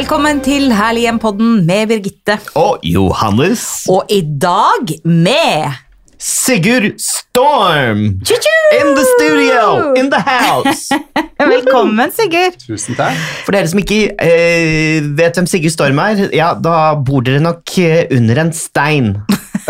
Velkommen 0.00 0.38
til 0.40 0.70
Herlig 0.72 1.02
hjem-podden 1.04 1.58
med 1.68 1.90
Birgitte. 1.90 2.38
Og 2.56 2.78
Johannes. 2.88 3.84
Og 3.92 4.08
i 4.08 4.22
dag 4.24 4.94
med 5.04 5.74
Sigurd 6.16 6.86
Storm. 6.96 8.06
Tju-tju! 8.24 8.54
In 8.78 8.94
the 8.96 9.04
studio, 9.10 9.66
in 10.00 10.08
the 10.08 10.22
house. 10.24 10.88
Velkommen, 11.52 12.08
Sigurd. 12.16 12.56
Tusen 12.64 12.96
takk. 12.96 13.20
For 13.44 13.52
dere 13.52 13.68
som 13.68 13.82
ikke 13.84 14.00
eh, 14.16 15.04
vet 15.20 15.36
hvem 15.36 15.50
Sigurd 15.52 15.76
Storm 15.76 16.00
er, 16.06 16.30
ja, 16.32 16.54
da 16.56 16.94
bor 16.96 17.20
dere 17.26 17.44
nok 17.44 17.76
eh, 17.84 18.06
under 18.16 18.40
en 18.46 18.56
stein. 18.56 19.18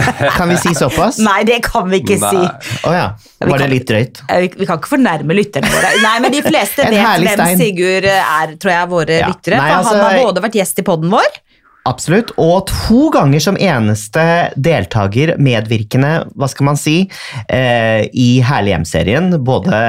Kan 0.39 0.49
vi 0.53 0.57
si 0.63 0.73
såpass? 0.77 1.19
Nei, 1.25 1.43
det 1.49 1.61
kan 1.67 1.89
vi 1.91 2.01
ikke 2.03 2.19
Nei. 2.23 2.31
si. 2.31 2.79
Oh, 2.89 2.95
ja. 2.95 3.11
Var 3.41 3.53
Var 3.55 3.63
det 3.65 3.69
litt 3.73 3.87
drøyt? 3.91 4.23
Eh, 4.29 4.41
Vi 4.47 4.51
vi 4.63 4.67
kan 4.69 4.81
ikke 4.81 4.93
fornærme 4.95 5.37
lytterne 5.37 5.71
våre. 5.73 5.93
Nei, 6.05 6.17
men 6.25 6.33
De 6.35 6.43
fleste 6.47 6.87
vet 6.91 7.37
hvem. 7.39 7.55
Sigurd 7.61 8.09
er, 8.13 8.57
tror 8.61 8.73
jeg, 8.75 8.89
våre 8.95 9.21
Ja. 9.21 9.29
lyttere. 9.33 9.61
Nei, 9.61 9.71
altså, 9.79 9.95
Han 9.97 10.05
har 10.19 10.25
både 10.31 10.45
vært 10.49 10.59
gjest 10.61 10.79
i 10.83 10.87
podden 10.87 11.11
vår 11.13 11.41
Absolutt. 11.89 12.35
Og 12.37 12.67
to 12.69 13.07
ganger 13.15 13.41
som 13.41 13.57
eneste 13.57 14.23
deltaker, 14.61 15.33
medvirkende, 15.41 16.11
hva 16.37 16.49
skal 16.53 16.67
man 16.69 16.77
si, 16.77 17.09
eh, 17.49 18.03
i 18.13 18.43
Herlig 18.45 18.75
hjem-serien. 18.75 19.31
Både 19.43 19.81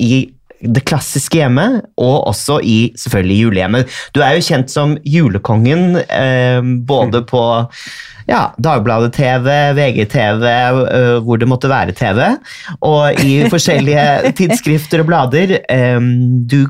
i 0.00 0.30
det 0.60 0.82
klassiske 0.88 1.38
hjemmet, 1.40 1.84
og 2.00 2.28
også 2.30 2.58
i 2.64 2.78
selvfølgelig 2.98 3.40
julehjemmet. 3.44 3.98
Du 4.14 4.22
er 4.24 4.36
jo 4.36 4.46
kjent 4.48 4.72
som 4.72 4.96
julekongen, 5.06 6.00
eh, 6.02 6.60
både 6.88 7.22
på 7.28 7.42
ja, 8.28 8.40
Dagbladet-TV, 8.60 9.48
VGTV, 9.78 10.48
eh, 10.48 11.12
hvor 11.24 11.40
det 11.40 11.48
måtte 11.48 11.70
være 11.70 11.94
TV, 11.96 12.24
og 12.84 13.22
i 13.24 13.44
forskjellige 13.52 14.08
tidsskrifter 14.40 15.04
og 15.04 15.12
blader. 15.12 15.60
Eh, 15.70 16.00
du 16.50 16.60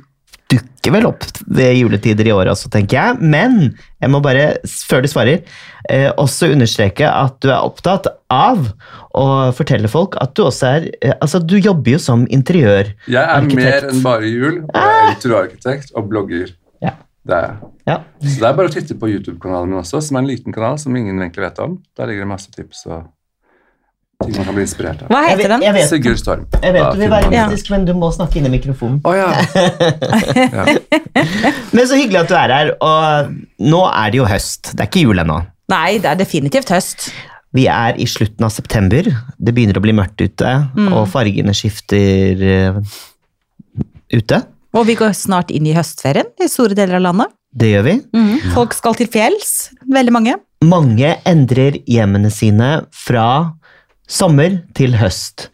dukker 0.48 0.94
vel 0.94 1.08
opp 1.10 1.26
ved 1.46 1.76
juletider 1.76 2.28
i 2.28 2.32
år 2.32 2.52
også, 2.54 2.70
tenker 2.72 2.98
jeg. 2.98 3.18
Men 3.20 3.58
jeg 4.00 4.12
må 4.12 4.20
bare, 4.24 4.54
før 4.88 5.04
du 5.04 5.10
svarer, 5.10 5.42
eh, 5.90 6.08
også 6.16 6.52
understreke 6.54 7.08
at 7.08 7.36
du 7.42 7.50
er 7.50 7.64
opptatt 7.64 8.08
av 8.32 8.70
å 9.18 9.26
fortelle 9.56 9.90
folk 9.90 10.16
at 10.22 10.34
du 10.38 10.44
også 10.46 10.70
er 10.70 10.88
eh, 11.02 11.16
Altså, 11.18 11.40
du 11.42 11.56
jobber 11.58 11.96
jo 11.96 12.00
som 12.02 12.24
interiør. 12.30 12.92
Jeg 13.10 13.24
er 13.24 13.50
mer 13.58 13.90
enn 13.90 14.00
bare 14.04 14.30
jul, 14.30 14.62
og 14.62 14.78
jeg 14.78 15.02
er 15.02 15.12
interiørarkitekt 15.16 15.94
og 15.98 16.08
blogger. 16.12 16.54
Ja. 16.84 16.94
Det 17.28 17.36
er 17.36 17.46
jeg. 17.48 17.70
Ja. 17.88 18.00
Så 18.22 18.34
det 18.40 18.48
er 18.48 18.56
bare 18.56 18.70
å 18.70 18.72
titte 18.72 18.96
på 19.00 19.10
YouTube-kanalen 19.10 19.70
min 19.72 19.82
også, 19.82 20.00
som 20.04 20.18
er 20.18 20.24
en 20.24 20.30
liten 20.30 20.54
kanal 20.54 20.78
som 20.80 20.96
ingen 20.96 21.18
egentlig 21.18 21.46
vet 21.46 21.62
om. 21.64 21.78
Der 21.98 22.10
ligger 22.10 22.26
det 22.26 22.32
masse 22.32 22.52
tips 22.54 22.84
og 22.88 23.06
ting 24.24 24.34
man 24.34 24.48
kan 24.48 24.56
bli 24.56 24.64
inspirert 24.66 25.02
av. 25.04 25.12
Hva 25.12 25.22
heter 25.28 25.52
den? 25.54 25.80
Sigurd 25.88 26.20
Storm. 26.20 26.46
jeg 26.58 26.74
vet 26.74 26.88
du 26.90 27.02
vil 27.02 27.12
være 27.12 27.30
mystisk, 27.30 27.70
men 27.74 27.86
du 27.88 27.94
må 27.96 28.10
snakke 28.14 28.40
inn 28.40 28.48
i 28.48 28.52
mikrofonen. 28.56 29.00
Oh, 29.06 29.14
ja. 29.16 29.30
ja. 30.58 30.66
Men 31.72 31.86
så 31.86 31.98
hyggelig 31.98 32.24
at 32.24 32.32
du 32.32 32.36
er 32.38 32.54
her. 32.56 32.72
Og 32.82 33.32
nå 33.70 33.82
er 33.88 34.12
det 34.14 34.20
jo 34.20 34.28
høst. 34.28 34.72
Det 34.74 34.84
er 34.84 34.90
ikke 34.90 35.06
jul 35.06 35.22
ennå. 35.22 35.40
Nei, 35.70 35.98
det 36.02 36.10
er 36.10 36.18
definitivt 36.18 36.72
høst. 36.72 37.10
Vi 37.56 37.64
er 37.72 37.96
i 37.96 38.06
slutten 38.08 38.44
av 38.44 38.52
september. 38.52 39.08
Det 39.38 39.54
begynner 39.56 39.78
å 39.78 39.84
bli 39.84 39.94
mørkt 39.96 40.20
ute, 40.20 40.50
og 40.90 41.06
fargene 41.08 41.54
skifter 41.56 42.42
eh, 42.44 42.80
ute. 44.12 44.42
Og 44.76 44.84
vi 44.88 44.98
går 44.98 45.14
snart 45.16 45.52
inn 45.54 45.66
i 45.68 45.76
høstferien 45.76 46.28
i 46.44 46.48
store 46.50 46.76
deler 46.76 46.98
av 46.98 47.06
landet. 47.06 47.32
Det 47.58 47.70
gjør 47.72 47.86
vi. 47.86 47.94
Folk 48.52 48.76
skal 48.76 48.98
til 48.98 49.08
fjells, 49.10 49.70
veldig 49.88 50.12
mange. 50.12 50.36
Mange 50.68 51.14
endrer 51.28 51.78
hjemmene 51.88 52.30
sine 52.34 52.82
fra 52.92 53.54
sommer 54.08 54.60
til 54.76 54.96
høst. 54.98 55.48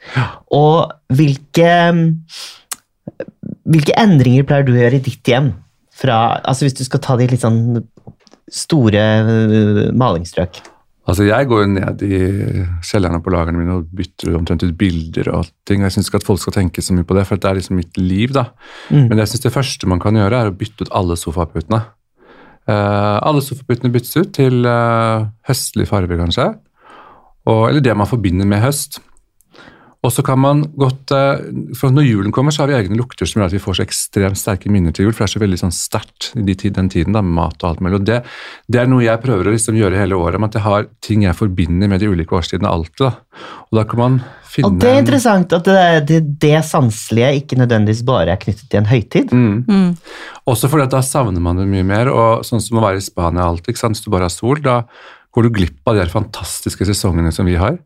Og 0.55 0.91
hvilke, 1.15 1.71
hvilke 3.71 3.97
endringer 4.01 4.47
pleier 4.49 4.67
du 4.67 4.75
å 4.75 4.81
gjøre 4.83 4.99
i 4.99 5.07
ditt 5.07 5.31
hjem? 5.31 5.53
Fra, 5.95 6.41
altså 6.43 6.67
hvis 6.67 6.75
du 6.75 6.83
skal 6.87 7.03
ta 7.05 7.15
de 7.21 7.29
litt 7.31 7.45
sånn 7.45 7.85
store 8.51 9.03
øh, 9.23 9.85
malingsstrøk. 9.95 10.59
Altså, 11.05 11.27
jeg 11.29 11.49
går 11.51 11.61
jo 11.61 11.69
ned 11.69 12.03
i 12.07 12.19
kjellerne 12.85 13.21
på 13.21 13.33
lagrene 13.33 13.61
mine 13.61 13.75
og 13.77 13.89
bytter 13.93 14.39
omtrent 14.39 14.65
ut 14.65 14.77
bilder 14.81 15.29
og 15.37 15.51
ting. 15.69 15.83
Jeg 15.85 15.93
syns 15.93 16.09
ikke 16.09 16.23
at 16.23 16.29
folk 16.29 16.41
skal 16.41 16.57
tenke 16.57 16.85
så 16.85 16.97
mye 16.97 17.05
på 17.05 17.17
det, 17.19 17.27
for 17.29 17.41
det 17.41 17.51
er 17.51 17.59
liksom 17.59 17.77
mitt 17.77 17.99
liv, 18.01 18.33
da. 18.33 18.47
Mm. 18.89 19.11
Men 19.11 19.21
jeg 19.21 19.33
synes 19.33 19.45
det 19.45 19.53
første 19.53 19.91
man 19.91 20.01
kan 20.01 20.17
gjøre, 20.17 20.41
er 20.41 20.53
å 20.53 20.57
bytte 20.57 20.87
ut 20.87 20.95
alle 20.97 21.19
sofaputene. 21.21 21.83
Uh, 22.65 23.21
alle 23.21 23.45
sofaputene 23.45 23.93
byttes 23.93 24.17
ut 24.17 24.33
til 24.33 24.65
uh, 24.65 25.29
høstlig 25.45 25.91
farge, 25.91 26.17
kanskje. 26.17 26.49
Og, 27.45 27.67
eller 27.69 27.85
det 27.85 27.97
man 28.01 28.09
forbinder 28.09 28.49
med 28.49 28.65
høst. 28.65 29.03
Og 30.05 30.13
så 30.13 30.21
kan 30.25 30.37
man 30.41 30.63
godt, 30.77 31.13
eh, 31.17 31.41
for 31.79 31.95
Når 31.95 32.05
julen 32.05 32.33
kommer, 32.33 32.53
så 32.53 32.63
har 32.63 32.69
vi 32.69 32.77
egne 32.77 32.99
lukter 32.99 33.27
som 33.27 33.41
gjør 33.41 33.49
at 33.49 33.57
vi 33.57 33.63
får 33.63 33.79
så 33.79 33.85
ekstremt 33.87 34.39
sterke 34.39 34.71
minner 34.71 34.93
til 34.93 35.07
jul. 35.07 35.15
For 35.15 35.25
det 35.25 35.31
er 35.31 35.35
så 35.39 35.45
veldig 35.45 35.61
sånn 35.63 35.75
sterkt 35.75 36.31
i 36.37 36.45
de 36.45 36.71
den 36.71 36.91
tiden, 36.93 37.17
da, 37.17 37.23
med 37.23 37.33
mat 37.33 37.57
og 37.63 37.71
alt 37.71 37.81
mulig. 37.81 38.01
Og 38.01 38.05
det, 38.05 38.21
det 38.69 38.83
er 38.83 38.91
noe 38.91 39.05
jeg 39.05 39.23
prøver 39.23 39.49
å 39.49 39.55
liksom 39.55 39.79
gjøre 39.79 39.99
hele 40.01 40.19
året, 40.19 40.41
med 40.41 40.53
at 40.53 40.61
jeg 40.61 40.67
har 40.67 40.89
ting 41.01 41.25
jeg 41.25 41.39
forbinder 41.39 41.89
med 41.89 42.01
de 42.01 42.11
ulike 42.13 42.37
årstidene 42.37 42.69
alltid. 42.69 43.07
da. 43.07 43.13
Og 43.71 43.81
da 43.81 43.87
kan 43.89 44.03
man 44.03 44.21
finne 44.45 44.69
Og 44.69 44.79
det 44.83 44.93
er 44.93 45.01
interessant 45.01 45.57
at 45.57 45.65
det, 45.65 46.07
det, 46.11 46.21
det 46.45 46.61
sanselige 46.69 47.33
ikke 47.41 47.59
nødvendigvis 47.63 48.05
bare 48.05 48.37
er 48.37 48.41
knyttet 48.45 48.69
til 48.69 48.83
en 48.83 48.93
høytid. 48.93 49.33
Mm. 49.33 49.97
Også 50.51 50.69
fordi 50.69 50.85
at 50.85 50.95
da 50.95 51.03
savner 51.03 51.41
man 51.41 51.57
det 51.63 51.69
mye 51.71 51.87
mer. 51.87 52.13
og 52.13 52.45
Sånn 52.45 52.63
som 52.63 52.81
å 52.81 52.85
være 52.85 53.01
i 53.01 53.05
Spania 53.05 53.49
alltid, 53.49 53.73
ikke 53.73 53.87
sant? 53.87 53.97
hvis 53.97 54.05
du 54.05 54.13
bare 54.13 54.29
har 54.29 54.37
sol, 54.37 54.61
da 54.61 54.83
går 55.35 55.49
du 55.49 55.55
glipp 55.57 55.89
av 55.89 55.97
de 55.97 56.05
her 56.05 56.13
fantastiske 56.13 56.87
sesongene 56.87 57.33
som 57.35 57.49
vi 57.49 57.57
har. 57.59 57.81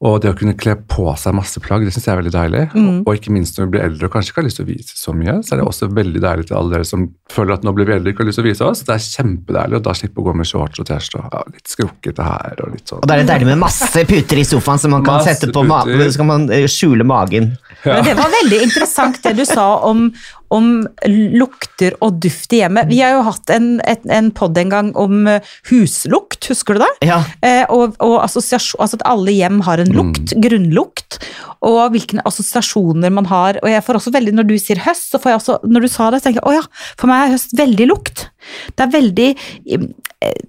Og 0.00 0.14
det 0.24 0.30
å 0.32 0.36
kunne 0.36 0.54
kle 0.56 0.78
på 0.88 1.10
seg 1.20 1.34
masse 1.36 1.60
plagg, 1.60 1.82
det 1.84 1.92
syns 1.92 2.06
jeg 2.06 2.14
er 2.14 2.20
veldig 2.22 2.32
deilig. 2.32 2.60
Og 3.04 3.18
ikke 3.18 3.32
minst 3.34 3.58
når 3.58 3.66
vi 3.66 3.72
blir 3.74 3.82
eldre 3.84 4.08
og 4.08 4.14
kanskje 4.14 4.32
ikke 4.32 4.40
har 4.40 4.46
lyst 4.46 4.56
til 4.56 4.64
å 4.64 4.70
vise 4.70 4.96
så 4.96 5.12
mye, 5.12 5.34
så 5.44 5.52
er 5.52 5.60
det 5.60 5.66
også 5.68 5.88
veldig 5.92 6.22
deilig 6.24 6.46
til 6.48 6.56
alle 6.56 6.72
dere 6.72 6.88
som 6.88 7.04
føler 7.28 7.58
at 7.58 7.66
nå 7.66 7.74
blir 7.76 7.90
vi 7.90 7.94
eldre 7.98 8.08
og 8.08 8.14
ikke 8.14 8.24
har 8.24 8.30
lyst 8.30 8.40
til 8.40 8.46
å 8.46 8.48
vise 8.48 8.68
oss. 8.70 8.80
Det 8.88 8.94
er 8.96 9.04
kjempedeilig 9.04 9.76
og 9.76 9.84
da 9.90 9.94
slippe 10.00 10.22
å 10.22 10.26
gå 10.30 10.34
med 10.40 10.48
shorts 10.48 10.80
og 10.80 10.88
T-skjorte 10.88 11.20
og 11.20 11.36
ja, 11.36 11.42
litt 11.52 11.74
skrukkete 11.74 12.30
her 12.30 12.64
og 12.64 12.72
litt 12.78 12.94
sånn. 12.94 13.04
Og 13.04 13.12
da 13.12 13.18
er 13.18 13.22
det 13.22 13.28
deilig 13.34 13.50
med 13.50 13.60
masse 13.60 14.06
puter 14.14 14.40
i 14.40 14.46
sofaen 14.48 14.80
som 14.80 14.96
man 14.96 15.04
kan 15.04 15.20
Masse 15.20 15.36
sette 15.36 15.52
på 15.52 15.66
ma 15.68 15.82
så 15.84 16.22
kan 16.22 16.32
man 16.32 16.48
eh, 16.54 16.64
skjule 16.70 17.04
magen. 17.04 17.52
Men 17.84 18.04
det 18.06 18.16
var 18.16 18.32
veldig 18.40 18.64
interessant 18.70 19.20
det 19.20 19.36
du 19.36 19.44
sa 19.48 19.68
om, 19.84 20.06
om 20.54 20.70
lukter 21.06 21.94
og 22.02 22.18
duft 22.22 22.52
i 22.54 22.62
hjemmet. 22.62 22.90
Vi 22.90 23.00
har 23.02 23.14
jo 23.14 23.24
hatt 23.28 23.52
en, 23.54 23.68
et, 23.88 24.02
en 24.10 24.30
pod 24.34 24.58
en 24.58 24.72
gang 24.72 24.90
om 24.98 25.28
eh, 25.30 25.46
huslukt, 25.70 26.48
husker 26.50 26.76
du 26.76 26.82
det? 26.82 26.90
Ja. 27.06 27.20
Eh, 27.46 27.62
og, 27.70 27.96
og 28.02 28.16
assosiasjon, 28.24 28.82
altså 28.82 28.98
at 29.00 29.06
alle 29.10 29.34
hjem 29.36 29.62
har 29.66 29.82
en 29.82 29.92
lukt, 29.94 30.34
grunnlukt, 30.42 31.20
og 31.66 31.94
hvilke 31.94 32.22
assosiasjoner 32.28 33.14
man 33.14 33.28
har. 33.30 33.60
Og 33.62 33.70
jeg 33.70 33.84
får 33.86 34.00
også 34.00 34.14
veldig, 34.14 34.34
Når 34.40 34.48
du 34.48 34.56
sier 34.58 34.82
høst, 34.84 35.10
så 35.12 35.20
får 35.22 35.34
jeg 35.34 35.40
også, 35.40 35.58
når 35.70 35.86
du 35.86 35.90
sa 35.92 36.10
det, 36.10 36.20
så 36.20 36.28
tenker 36.28 36.42
jeg 36.42 36.50
å 36.50 36.58
ja, 36.58 36.66
for 36.98 37.10
meg 37.10 37.26
er 37.26 37.36
høst 37.36 37.54
veldig 37.58 37.90
lukt. 37.90 38.26
Det 38.74 38.86
er 38.86 38.94
veldig 38.94 39.28
eh, 39.36 39.90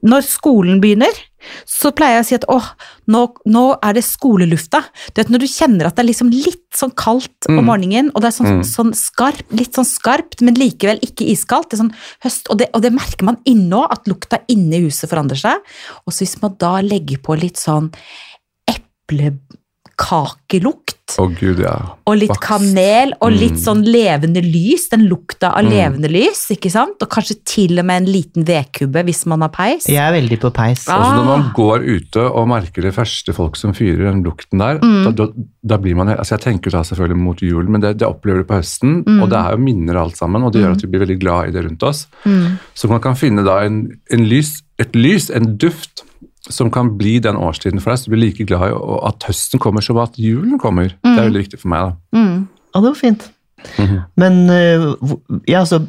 Når 0.07 0.25
skolen 0.27 0.81
begynner, 0.83 1.21
så 1.67 1.91
pleier 1.95 2.15
jeg 2.19 2.23
å 2.23 2.27
si 2.29 2.37
at 2.37 2.45
åh, 2.51 2.67
nå, 3.11 3.21
nå 3.49 3.63
er 3.83 3.91
det 3.97 4.03
skolelufta. 4.07 4.79
Du 5.11 5.17
vet, 5.21 5.31
når 5.33 5.41
du 5.43 5.49
kjenner 5.51 5.85
at 5.87 5.95
det 5.97 6.03
er 6.03 6.11
liksom 6.11 6.29
litt 6.33 6.67
sånn 6.77 6.93
kaldt 6.97 7.41
om 7.49 7.65
morgenen, 7.67 8.07
og 8.13 8.19
det 8.23 8.29
er 8.31 8.37
sånn, 8.37 8.63
sånn 8.67 8.93
skarp, 8.97 9.47
litt 9.57 9.73
sånn 9.77 9.87
skarpt, 9.87 10.37
men 10.45 10.59
likevel 10.59 10.99
ikke 11.05 11.29
iskaldt. 11.33 11.67
Det 11.71 11.75
er 11.77 11.83
sånn 11.83 11.95
høst, 12.25 12.43
og 12.53 12.55
det, 12.61 12.67
og 12.77 12.81
det 12.85 12.93
merker 12.95 13.23
man 13.27 13.41
inne 13.49 13.73
òg, 13.81 13.87
at 13.97 14.09
lukta 14.11 14.37
inne 14.51 14.75
i 14.77 14.85
huset 14.87 15.11
forandrer 15.11 15.39
seg. 15.41 15.55
Og 16.05 16.09
så 16.13 16.19
hvis 16.25 16.41
man 16.43 16.53
da 16.61 16.73
legger 16.85 17.17
på 17.23 17.31
litt 17.39 17.59
sånn 17.61 17.87
eplekakelukt, 18.71 21.00
Å 21.19 21.27
gud, 21.39 21.59
ja. 21.59 21.75
og 22.07 22.17
litt 22.17 22.29
Vaks. 22.29 22.47
kanel, 22.47 23.13
og 23.21 23.31
litt 23.31 23.51
Mm. 23.53 23.63
sånn 23.63 23.83
levende 23.85 24.41
lys, 24.41 24.89
den 24.89 25.07
lukta 25.09 25.51
av 25.57 25.63
Mm. 25.65 25.71
levende 25.71 26.09
lys, 26.11 26.47
ikke 26.51 26.69
sant? 26.71 26.95
Og 27.01 27.09
kanskje 27.09 27.35
til 27.45 27.79
og 27.79 27.85
med 27.85 28.03
en 28.03 28.13
liten 28.13 28.43
vedkubbe 28.45 29.03
hvis 29.05 29.25
man 29.25 29.41
har 29.41 29.49
peis. 29.49 29.85
Jeg 29.87 29.97
er 29.97 30.11
veldig 30.21 30.39
på 30.39 30.53
peis. 30.53 30.87
Ah. 30.89 30.99
Også 30.99 31.15
når 31.17 31.25
man 31.25 31.41
Ah. 31.41 31.53
går 31.55 31.79
ute 31.97 32.21
og 32.35 32.47
merker 32.47 32.81
det 32.81 32.93
første 32.95 33.33
folk 33.33 33.55
som 33.55 33.73
fyrer 33.73 34.11
den 34.11 34.23
lukten 34.23 34.59
der, 34.59 34.79
Mm. 34.79 35.03
da, 35.05 35.11
da, 35.11 35.31
da 35.65 35.77
blir 35.77 35.95
man 35.95 36.07
altså 36.07 36.31
Jeg 36.31 36.41
tenker 36.41 36.71
da 36.71 36.81
selvfølgelig 36.81 37.17
mot 37.17 37.39
jul, 37.41 37.63
men 37.67 37.81
det, 37.81 37.97
det 37.97 38.07
opplever 38.07 38.37
du 38.39 38.43
på 38.45 38.55
høsten, 38.59 39.03
Mm. 39.05 39.21
og 39.23 39.29
det 39.29 39.37
er 39.37 39.51
jo 39.51 39.57
minner 39.57 39.95
alt 39.97 40.15
sammen, 40.17 40.43
og 40.43 40.53
det 40.53 40.61
gjør 40.63 40.71
at 40.75 40.81
vi 40.81 40.87
blir 40.87 41.05
veldig 41.05 41.19
glad 41.19 41.47
i 41.47 41.51
det 41.51 41.65
rundt 41.65 41.83
oss. 41.83 42.07
Mm. 42.25 42.57
Så 42.75 42.89
man 42.89 42.99
kan 43.01 43.15
finne 43.15 43.43
da 43.43 43.59
en, 43.65 43.91
en 44.11 44.25
lys, 44.25 44.61
et 44.79 44.93
lys, 44.93 45.29
en 45.29 45.57
duft, 45.57 46.03
som 46.49 46.71
kan 46.73 46.95
bli 46.97 47.19
den 47.21 47.37
årstiden 47.37 47.81
for 47.83 47.93
deg, 47.93 47.99
så 48.01 48.09
du 48.09 48.15
blir 48.15 48.23
like 48.25 48.47
glad 48.49 48.71
i 48.71 48.79
at 49.07 49.27
høsten 49.29 49.61
kommer 49.61 49.85
som 49.85 49.99
at 50.01 50.17
julen 50.17 50.57
kommer. 50.61 50.95
Det 51.03 51.13
er 51.13 51.29
veldig 51.29 51.43
viktig 51.45 51.61
for 51.61 51.73
meg. 51.73 51.91
da. 51.91 52.17
Mm. 52.17 52.47
Ja, 52.71 52.79
det 52.79 52.87
var 52.87 52.97
fint. 52.97 53.29
Mhm. 53.77 53.99
Men 54.17 54.49
øh, 54.49 54.87
ja, 55.45 55.59
altså, 55.59 55.83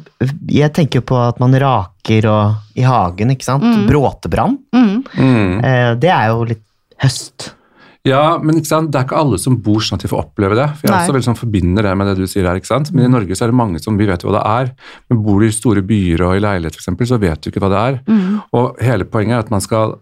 jeg 0.49 0.73
tenker 0.77 1.01
på 1.01 1.17
at 1.17 1.39
man 1.41 1.55
raker 1.57 2.29
og, 2.29 2.69
i 2.77 2.85
hagen, 2.85 3.33
ikke 3.33 3.47
sant? 3.47 3.65
Bråtebrann. 3.89 4.59
Mm. 4.75 4.95
Mm. 5.17 5.57
Eh, 5.65 5.91
det 5.97 6.13
er 6.13 6.29
jo 6.29 6.45
litt 6.53 6.63
høst. 7.01 7.53
Ja, 8.03 8.35
men 8.43 8.57
ikke 8.59 8.67
sant? 8.67 8.91
det 8.91 8.99
er 8.99 9.05
ikke 9.07 9.19
alle 9.19 9.37
som 9.39 9.55
bor 9.63 9.79
sånn 9.83 9.95
at 9.95 10.03
de 10.03 10.09
får 10.11 10.25
oppleve 10.25 10.57
det. 10.59 10.65
For 10.75 10.89
jeg 10.89 10.91
Nei. 10.91 11.01
også 11.05 11.15
veldig 11.15 11.27
sånn 11.29 11.39
forbinder 11.39 11.87
det 11.87 11.93
med 11.95 12.09
det 12.11 12.15
du 12.19 12.27
sier 12.27 12.49
her. 12.49 12.59
ikke 12.59 12.67
sant? 12.67 12.91
Men 12.91 13.07
i 13.07 13.11
Norge 13.13 13.37
så 13.37 13.45
er 13.45 13.53
det 13.53 13.59
mange 13.61 13.79
som 13.79 13.95
vi 13.99 14.07
vet 14.09 14.25
hva 14.27 14.33
det 14.35 14.41
er. 14.43 14.73
Men 15.07 15.21
bor 15.23 15.39
du 15.39 15.47
i 15.47 15.55
store 15.55 15.85
byer 15.87 16.25
og 16.27 16.35
i 16.35 16.43
leilighet 16.43 16.75
for 16.75 16.83
eksempel, 16.83 17.07
så 17.07 17.19
vet 17.21 17.39
du 17.39 17.49
ikke 17.49 17.63
hva 17.63 17.71
det 17.71 17.83
er. 17.83 18.01
Mm. 18.11 18.41
Og 18.59 18.83
hele 18.83 19.07
poenget 19.07 19.37
er 19.37 19.45
at 19.45 19.53
man 19.55 19.63
skal 19.63 19.95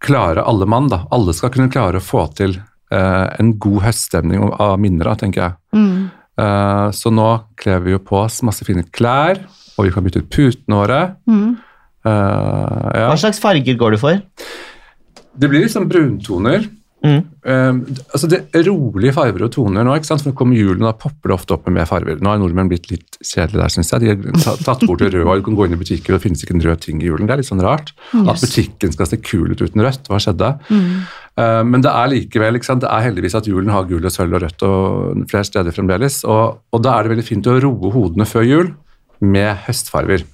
klare, 0.00 0.42
alle 0.42 0.66
mann, 0.68 0.88
da, 0.90 1.04
alle 1.14 1.34
skal 1.36 1.52
kunne 1.54 1.70
klare 1.72 2.00
å 2.00 2.04
få 2.04 2.24
til 2.36 2.56
eh, 2.56 3.26
en 3.40 3.52
god 3.60 3.84
høststemning 3.86 4.42
av 4.56 4.78
minner, 4.80 5.12
tenker 5.20 5.44
jeg. 5.44 5.58
Mm. 5.76 6.10
Eh, 6.40 6.86
så 6.96 7.12
nå 7.12 7.28
kler 7.60 7.82
vi 7.84 7.94
jo 7.94 8.02
på 8.04 8.22
oss 8.22 8.40
masse 8.46 8.66
fine 8.66 8.86
klær, 8.96 9.42
og 9.76 9.86
vi 9.86 9.92
kan 9.94 10.06
bytte 10.06 10.24
ut 10.24 10.30
putene 10.32 10.80
våre. 10.80 11.00
Mm. 11.28 11.50
Eh, 12.08 12.10
ja. 12.10 13.06
Hva 13.10 13.18
slags 13.20 13.42
farger 13.42 13.76
går 13.80 13.96
du 13.96 14.00
for? 14.00 14.20
Det 15.40 15.48
blir 15.48 15.64
liksom 15.64 15.88
bruntoner. 15.90 16.66
Mm. 17.00 17.20
Um, 17.48 17.78
altså 18.12 18.28
det 18.28 18.42
rolige 18.66 19.14
farger 19.16 19.46
og 19.46 19.52
toner 19.54 19.86
nå, 19.86 19.94
ikke 19.96 20.10
sant? 20.10 20.20
for 20.20 20.32
nå 20.32 20.36
kommer 20.36 20.58
julen, 20.58 20.84
da 20.84 20.92
popper 20.92 21.32
det 21.32 21.36
ofte 21.38 21.56
opp 21.56 21.68
med 21.68 21.78
mer 21.78 21.88
farger. 21.88 22.18
Nå 22.20 22.32
har 22.32 22.40
nordmenn 22.42 22.68
blitt 22.68 22.90
litt 22.92 23.16
kjedelige 23.22 23.62
der, 23.62 23.72
syns 23.72 23.92
jeg. 23.94 24.18
De 24.18 24.34
har 24.44 24.60
tatt 24.66 24.84
bort 24.84 25.00
det 25.00 25.12
røde, 25.14 25.38
du 25.40 25.46
kan 25.46 25.56
gå 25.56 25.68
inn 25.68 25.76
i 25.76 25.80
butikker, 25.80 26.12
og 26.12 26.18
det 26.18 26.26
finnes 26.26 26.44
ikke 26.44 26.58
en 26.58 26.66
rød 26.66 26.82
ting 26.84 27.00
i 27.00 27.08
julen. 27.08 27.28
Det 27.28 27.36
er 27.36 27.42
litt 27.42 27.48
sånn 27.48 27.64
rart. 27.64 27.94
At 28.20 28.44
butikken 28.44 28.92
skal 28.96 29.08
se 29.08 29.20
kul 29.22 29.54
ut 29.54 29.64
uten 29.64 29.84
rødt. 29.86 30.10
Hva 30.10 30.20
skjedde? 30.20 30.52
Eh, 31.40 31.62
men 31.66 31.84
det 31.84 31.92
er 31.92 32.12
likevel, 32.12 32.58
ikke 32.58 32.68
sant? 32.68 32.84
det 32.84 32.90
er 32.92 33.06
heldigvis 33.08 33.38
at 33.38 33.48
julen 33.48 33.72
har 33.72 33.88
gul 33.88 34.04
og 34.04 34.12
sølv 34.12 34.36
og 34.36 34.44
rødt 34.44 34.66
og 34.68 35.24
flere 35.30 35.48
steder 35.48 35.76
fremdeles. 35.76 36.20
Og, 36.28 36.60
og 36.74 36.84
da 36.84 36.96
er 36.96 37.06
det 37.06 37.14
veldig 37.14 37.26
fint 37.26 37.48
å 37.48 37.56
roe 37.64 37.94
hodene 37.94 38.28
før 38.28 38.46
jul 38.48 38.74
med 39.20 39.64
høstfarger. 39.66 40.26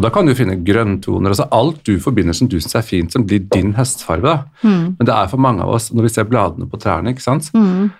Og 0.00 0.06
da 0.06 0.08
kan 0.14 0.24
du 0.24 0.32
finne 0.32 0.54
grønntoner, 0.64 1.34
altså 1.34 1.44
alt 1.52 1.82
du 1.84 1.98
forbinder 2.00 2.32
som 2.32 2.48
du 2.48 2.56
syns 2.56 2.78
er 2.80 2.86
fint, 2.86 3.12
som 3.12 3.26
blir 3.28 3.42
din 3.52 3.74
høstfarge. 3.76 4.24
da. 4.24 4.38
Men 4.64 4.96
det 5.04 5.12
er 5.12 5.28
for 5.28 5.36
mange 5.44 5.60
av 5.60 5.74
oss, 5.76 5.90
når 5.92 6.06
vi 6.08 6.12
ser 6.14 6.24
bladene 6.30 6.64
på 6.70 6.80
trærne, 6.80 7.12
ikke 7.12 7.26
sant? 7.26 7.50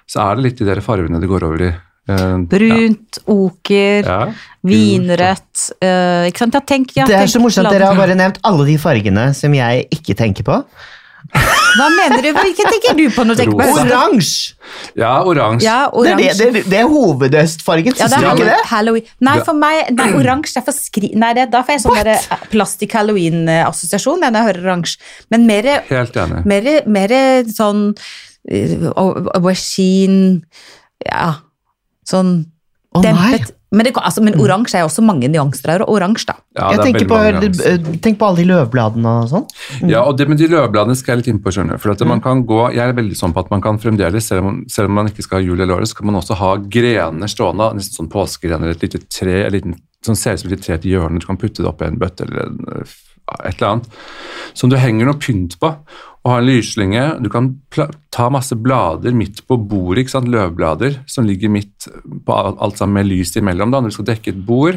så 0.09 0.25
er 0.25 0.39
det 0.39 0.47
litt 0.47 0.63
de 0.63 0.65
der 0.71 0.81
fargene 0.81 1.21
det 1.21 1.29
går 1.29 1.45
over 1.45 1.67
i. 1.69 1.71
Eh, 2.09 2.37
Brunt, 2.49 3.19
oker, 3.29 4.09
Ja. 4.09 4.33
vinrødt 4.65 5.67
eh, 5.85 6.31
Ikke 6.31 6.39
sant? 6.39 6.55
Ja, 6.57 6.61
tenk, 6.65 6.97
ja, 6.97 7.05
Det 7.05 7.15
er 7.15 7.27
tenk 7.27 7.35
så 7.37 7.43
morsomt, 7.45 7.67
at 7.69 7.77
Dere 7.77 7.91
har 7.93 7.95
bare 8.01 8.17
nevnt 8.17 8.41
alle 8.43 8.65
de 8.67 8.79
fargene 8.81 9.35
som 9.37 9.53
jeg 9.55 9.85
ikke 9.93 10.17
tenker 10.17 10.43
på. 10.43 10.57
Hva 11.77 11.87
mener 11.95 12.23
du? 12.25 12.29
Hvilke 12.35 12.65
tenker 12.71 12.97
du 12.99 13.05
på 13.15 13.25
når 13.27 13.37
du 13.37 13.41
tenker 13.43 13.59
på. 13.61 13.67
Oransje! 13.85 14.55
Ja, 14.99 15.13
oransje. 15.27 15.65
Ja, 15.67 15.79
Det 15.93 16.11
er, 16.13 16.17
det, 16.39 16.49
det, 16.55 16.63
det 16.71 16.79
er 16.81 16.89
hovedøstfargen, 16.91 17.95
Ja, 17.99 18.07
syns 18.09 18.15
det 18.17 18.21
du 18.23 18.29
ikke 18.31 18.49
det? 18.51 18.57
Halloween. 18.71 19.07
Nei, 19.27 19.37
for 19.47 19.59
meg 19.59 19.91
Nei, 19.97 20.09
oransje 20.19 20.59
er 20.61 20.67
for 20.67 20.77
skri... 20.77 21.13
Nei, 21.19 21.33
det, 21.39 21.49
da 21.53 21.63
får 21.67 21.77
jeg 21.77 21.85
sånn 21.85 21.99
der, 22.01 22.11
eh, 22.17 22.45
plastikk-halloween-assosiasjon 22.55 24.23
når 24.25 24.39
jeg 24.41 24.49
hører 24.51 24.67
oransje. 24.71 24.99
Men 25.35 25.47
mer, 25.51 25.71
Helt 25.91 26.19
enig. 26.25 26.43
mer, 26.51 26.71
mer 26.99 27.15
sånn 27.55 27.87
eh, 28.51 28.75
aubergine 28.95 30.43
Ja, 31.07 31.33
sånn 32.09 32.35
nei. 32.97 33.03
dempet 33.07 33.55
men, 33.71 33.87
det, 33.87 33.93
altså, 33.95 34.23
men 34.27 34.35
oransje 34.43 34.81
er 34.81 34.87
også 34.87 35.03
mange 35.07 35.29
nyanser 35.31 35.71
her. 35.71 35.85
oransje, 35.87 36.33
da. 36.33 36.37
Ja, 36.59 36.71
jeg 36.73 36.81
er 36.81 36.87
tenker 36.89 37.07
på, 37.07 37.19
mange 37.19 37.43
nyanser. 37.45 38.01
Tenk 38.03 38.19
på 38.19 38.27
alle 38.27 38.43
de 38.43 38.47
løvbladene 38.49 39.13
og 39.21 39.29
sånn. 39.31 39.45
Ja, 39.87 40.01
og 40.03 40.17
det 40.19 40.27
med 40.31 40.41
de 40.43 40.49
løvbladene 40.51 40.99
skal 40.99 41.15
jeg 41.15 41.23
litt 41.23 41.31
innpå. 41.35 41.53
skjønner 41.55 41.79
du. 41.79 41.83
For 41.83 41.95
at 41.95 42.03
man 42.09 42.23
kan 42.25 42.43
gå, 42.49 42.59
jeg 42.75 42.83
er 42.83 42.97
veldig 42.99 43.19
sånn 43.19 43.35
på 43.37 43.45
at 43.45 43.53
man 43.53 43.63
kan 43.63 43.79
fremdeles, 43.83 44.27
selv 44.27 44.49
om, 44.49 44.59
selv 44.71 44.91
om 44.91 44.99
man 44.99 45.13
ikke 45.13 45.27
skal 45.27 45.39
ha 45.39 45.47
jul 45.47 45.61
eller 45.61 45.79
året, 45.79 45.93
så 45.93 46.01
kan 46.01 46.11
man 46.11 46.19
også 46.19 46.39
ha 46.41 46.51
grener 46.67 47.31
stående, 47.31 47.71
nesten 47.79 48.01
sånn 48.03 48.11
påskegrener, 48.11 48.75
et 48.75 48.83
lite 48.83 49.05
tre, 49.07 49.45
et 49.45 49.55
liten, 49.55 49.79
som 50.07 50.19
ser 50.19 50.35
ut 50.35 50.43
som 50.43 50.51
et 50.51 50.57
lite 50.57 50.67
tre 50.67 50.81
til 50.81 50.97
hjørnet, 50.97 51.23
du 51.23 51.31
kan 51.31 51.39
putte 51.39 51.63
det 51.63 51.71
opp 51.71 51.85
i 51.85 51.91
en 51.93 52.01
bøtte 52.01 52.27
eller 52.27 52.49
en, 52.49 52.61
øh, 52.75 52.99
et 53.45 53.55
eller 53.61 53.69
annet, 53.69 53.99
som 54.59 54.71
du 54.73 54.79
henger 54.81 55.07
noe 55.07 55.21
pynt 55.23 55.55
på, 55.63 55.71
og 56.25 56.33
har 56.35 56.43
en 56.43 56.49
lyslynge. 56.51 57.05
du 57.25 57.29
kan 57.33 57.55
ta 58.13 58.29
masse 58.29 58.57
blader 58.57 59.15
midt 59.17 59.47
på 59.49 59.57
bordet, 59.57 60.05
ikke 60.05 60.17
sant, 60.19 60.29
løvblader, 60.29 60.99
som 61.09 61.25
ligger 61.25 61.49
midt 61.49 61.89
på 62.27 62.33
alt 62.35 62.77
sammen 62.77 63.01
med 63.01 63.09
lys 63.09 63.37
imellom, 63.37 63.71
da, 63.73 63.81
når 63.81 63.89
du 63.89 63.97
skal 63.97 64.11
dekke 64.13 64.35
et 64.35 64.43
bord, 64.47 64.77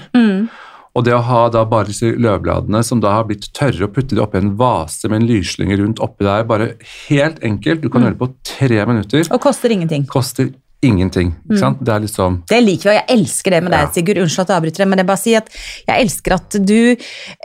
og 0.94 1.04
det 1.07 1.16
å 1.18 1.24
ha 1.25 1.50
da 1.50 1.63
bare 1.66 1.90
disse 1.90 2.12
løvbladene 2.22 2.84
som 2.86 3.00
da 3.01 3.16
har 3.16 3.25
blitt 3.25 3.50
tørre, 3.57 3.88
og 3.88 3.95
putte 3.95 4.13
det 4.13 4.22
oppi 4.22 4.38
en 4.40 4.54
vase 4.60 5.10
med 5.10 5.24
en 5.24 5.28
lyslynge 5.28 5.80
rundt 5.81 6.01
oppi 6.06 6.28
der, 6.28 6.45
bare 6.45 6.75
helt 7.10 7.42
enkelt. 7.44 7.81
Du 7.81 7.89
kan 7.89 8.06
gjøre 8.06 8.13
det 8.13 8.22
på 8.22 8.30
tre 8.46 8.84
minutter. 8.86 9.25
Og 9.34 9.42
koster 9.42 9.74
ingenting. 9.74 10.06
Koster 10.07 10.51
ingenting. 10.83 11.33
ikke 11.50 11.59
sant? 11.59 11.80
Det 11.83 11.94
er 11.94 12.00
liksom 12.03 12.41
Det 12.50 12.59
liker 12.63 12.89
vi, 12.89 12.94
og 12.95 13.00
jeg 13.00 13.18
elsker 13.19 13.51
det 13.56 13.62
med 13.63 13.71
deg, 13.75 13.81
Ja. 13.88 13.91
Sigurd. 13.94 14.18
Unnskyld 14.24 14.44
at 14.45 14.50
jeg 14.53 14.57
avbryter 14.62 14.83
det, 14.83 14.88
men 14.91 15.01
jeg 15.01 15.07
bare 15.09 15.21
sier 15.21 15.38
at 15.44 15.50
jeg 15.88 16.06
elsker 16.06 16.33
at 16.38 16.57
du 16.65 16.95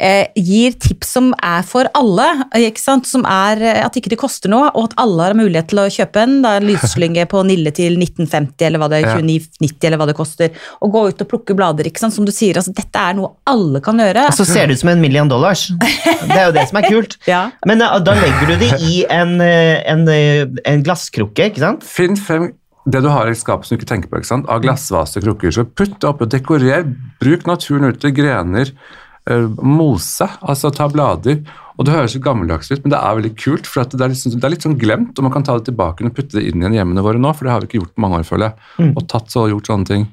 eh, 0.00 0.26
gir 0.37 0.73
tips 0.79 1.08
som 1.19 1.31
er 1.43 1.62
for 1.67 1.88
alle. 1.99 2.26
ikke 2.56 2.81
sant? 2.82 3.06
Som 3.08 3.25
er 3.29 3.62
eh, 3.62 3.81
At 3.87 3.96
ikke 3.96 4.11
det 4.12 4.19
koster 4.20 4.50
noe, 4.52 4.70
og 4.75 4.90
at 4.90 4.96
alle 5.02 5.23
har 5.31 5.35
mulighet 5.38 5.69
til 5.73 5.79
å 5.82 5.88
kjøpe 5.88 6.23
en. 6.25 6.38
Da, 6.44 6.56
en 6.58 6.67
lysslynge 6.70 7.26
på 7.31 7.43
Nille 7.49 7.73
til 7.75 7.96
1950, 7.99 8.67
eller 8.69 8.82
hva 8.82 8.88
det 8.93 9.02
er, 9.02 9.11
2990, 9.19 9.87
eller 9.88 10.00
hva 10.02 10.06
det 10.11 10.17
koster. 10.19 10.50
Og 10.84 10.93
gå 10.94 11.05
ut 11.08 11.25
og 11.25 11.31
plukke 11.31 11.56
blader. 11.58 11.88
ikke 11.91 12.02
sant? 12.02 12.14
Som 12.14 12.26
du 12.29 12.32
sier, 12.34 12.58
altså, 12.61 12.75
dette 12.76 12.99
er 13.00 13.17
noe 13.19 13.34
alle 13.49 13.81
kan 13.84 13.99
gjøre. 13.99 14.29
Og 14.29 14.37
så 14.38 14.46
ser 14.49 14.67
det 14.69 14.79
ut 14.79 14.84
som 14.84 14.93
en 14.93 15.00
million 15.02 15.29
dollars. 15.31 15.69
Det 15.79 16.37
er 16.38 16.46
jo 16.50 16.55
det 16.56 16.69
som 16.70 16.81
er 16.82 16.88
kult. 16.91 17.19
Ja. 17.29 17.50
Men 17.69 17.82
eh, 17.84 17.99
da 18.05 18.14
legger 18.17 18.46
du 18.49 18.55
det 18.62 18.70
i 18.88 19.02
en, 19.12 19.34
eh, 19.44 19.82
en, 19.91 20.06
en 20.08 20.82
glasskrukke, 20.87 21.50
ikke 21.50 21.61
sant? 21.61 21.84
Finn 21.84 22.17
frem 22.17 22.52
det 22.88 23.02
du 23.05 23.11
har 23.12 23.29
i 23.29 23.37
skapet 23.37 23.69
som 23.69 23.76
du 23.76 23.82
ikke 23.82 23.90
tenker 23.90 24.11
på, 24.11 24.23
ikke 24.23 24.40
av 24.49 24.62
glassvaser, 24.64 25.25
krukker. 25.25 25.52
Så 25.55 25.67
putt 25.69 25.99
det 26.00 26.08
oppi 26.08 26.26
og 26.26 26.32
dekorer. 26.32 26.88
Bruk 27.20 27.46
naturen 27.49 27.93
ut 27.93 28.00
til 28.02 28.14
grener. 28.17 28.73
uh, 29.29 29.49
mose, 29.61 30.25
altså 30.40 30.70
ta 30.73 30.88
blader. 30.88 31.43
Og 31.79 31.87
Det 31.87 31.94
høres 31.94 32.17
gammeldags 32.19 32.73
ut, 32.73 32.81
men 32.82 32.90
det 32.90 32.99
er 32.99 33.19
veldig 33.20 33.35
kult. 33.38 33.67
for 33.67 33.85
det, 33.85 34.00
er 34.02 34.14
sånn, 34.19 34.35
det 34.35 34.46
er 34.49 34.50
litt 34.50 34.64
sånn 34.67 34.79
glemt, 34.81 35.19
og 35.19 35.26
man 35.29 35.32
kan 35.35 35.44
ta 35.46 35.55
det 35.58 35.69
tilbake 35.69 36.02
og 36.02 36.14
putte 36.17 36.40
det 36.40 36.49
inn 36.49 36.62
igjen 36.62 36.75
i 36.75 36.81
hjemmene 36.81 37.05
våre 37.06 37.20
nå, 37.23 37.31
for 37.37 37.46
det 37.46 37.52
har 37.52 37.62
vi 37.62 37.69
ikke 37.69 37.82
gjort 37.82 37.94
på 37.94 38.02
mange 38.02 38.19
år, 38.19 38.26
føler 38.26 38.49
jeg. 38.49 38.94
Og 38.96 39.05
tatt 39.06 39.31
så 39.31 39.44
og 39.44 39.52
gjort 39.52 39.70
sånne 39.70 39.87
ting. 39.87 40.08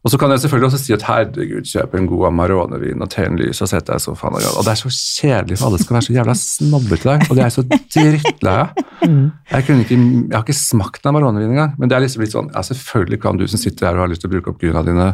Og 0.00 0.08
så 0.08 0.16
kan 0.16 0.32
jeg 0.32 0.40
selvfølgelig 0.40 0.70
også 0.70 0.78
si 0.80 0.94
at 0.96 1.02
herregud, 1.04 1.66
kjøp 1.68 1.94
en 1.98 2.06
god 2.08 2.22
Amarone-vin 2.30 3.04
og 3.04 3.10
tenn 3.12 3.34
lys 3.36 3.58
og 3.60 3.68
sett 3.68 3.84
deg 3.90 4.00
i 4.00 4.04
sofaen. 4.04 4.38
Og, 4.38 4.40
gjør 4.40 4.54
og 4.56 4.64
det 4.64 4.72
er 4.72 4.78
så 4.80 4.92
kjedelig, 4.94 5.58
for 5.60 5.68
alle 5.68 5.80
skal 5.82 5.96
være 5.96 6.06
så 6.06 6.14
jævla 6.14 6.36
snobbete 6.40 7.08
deg, 7.10 7.24
Og 7.26 7.36
det 7.36 7.42
er 7.44 7.52
så 7.52 7.64
drittlei 7.68 8.54
av. 8.54 8.78
Jeg, 9.04 9.66
kunne 9.66 9.84
ikke, 9.84 9.98
jeg 9.98 10.32
har 10.32 10.46
ikke 10.46 10.56
smakt 10.56 11.04
en 11.04 11.12
Amarone-vin 11.12 11.52
engang. 11.52 11.74
Men 11.76 11.92
det 11.92 11.98
er 11.98 12.04
liksom 12.06 12.24
litt 12.24 12.32
sånn, 12.32 12.48
ja 12.54 12.64
selvfølgelig 12.64 13.20
kan 13.20 13.40
du 13.40 13.44
som 13.52 13.60
sitter 13.60 13.90
her 13.90 14.00
og 14.00 14.06
har 14.06 14.12
lyst 14.14 14.24
til 14.24 14.30
å 14.30 14.34
bruke 14.38 14.54
opp 14.54 14.62
grunna 14.62 14.84
dine, 14.86 15.08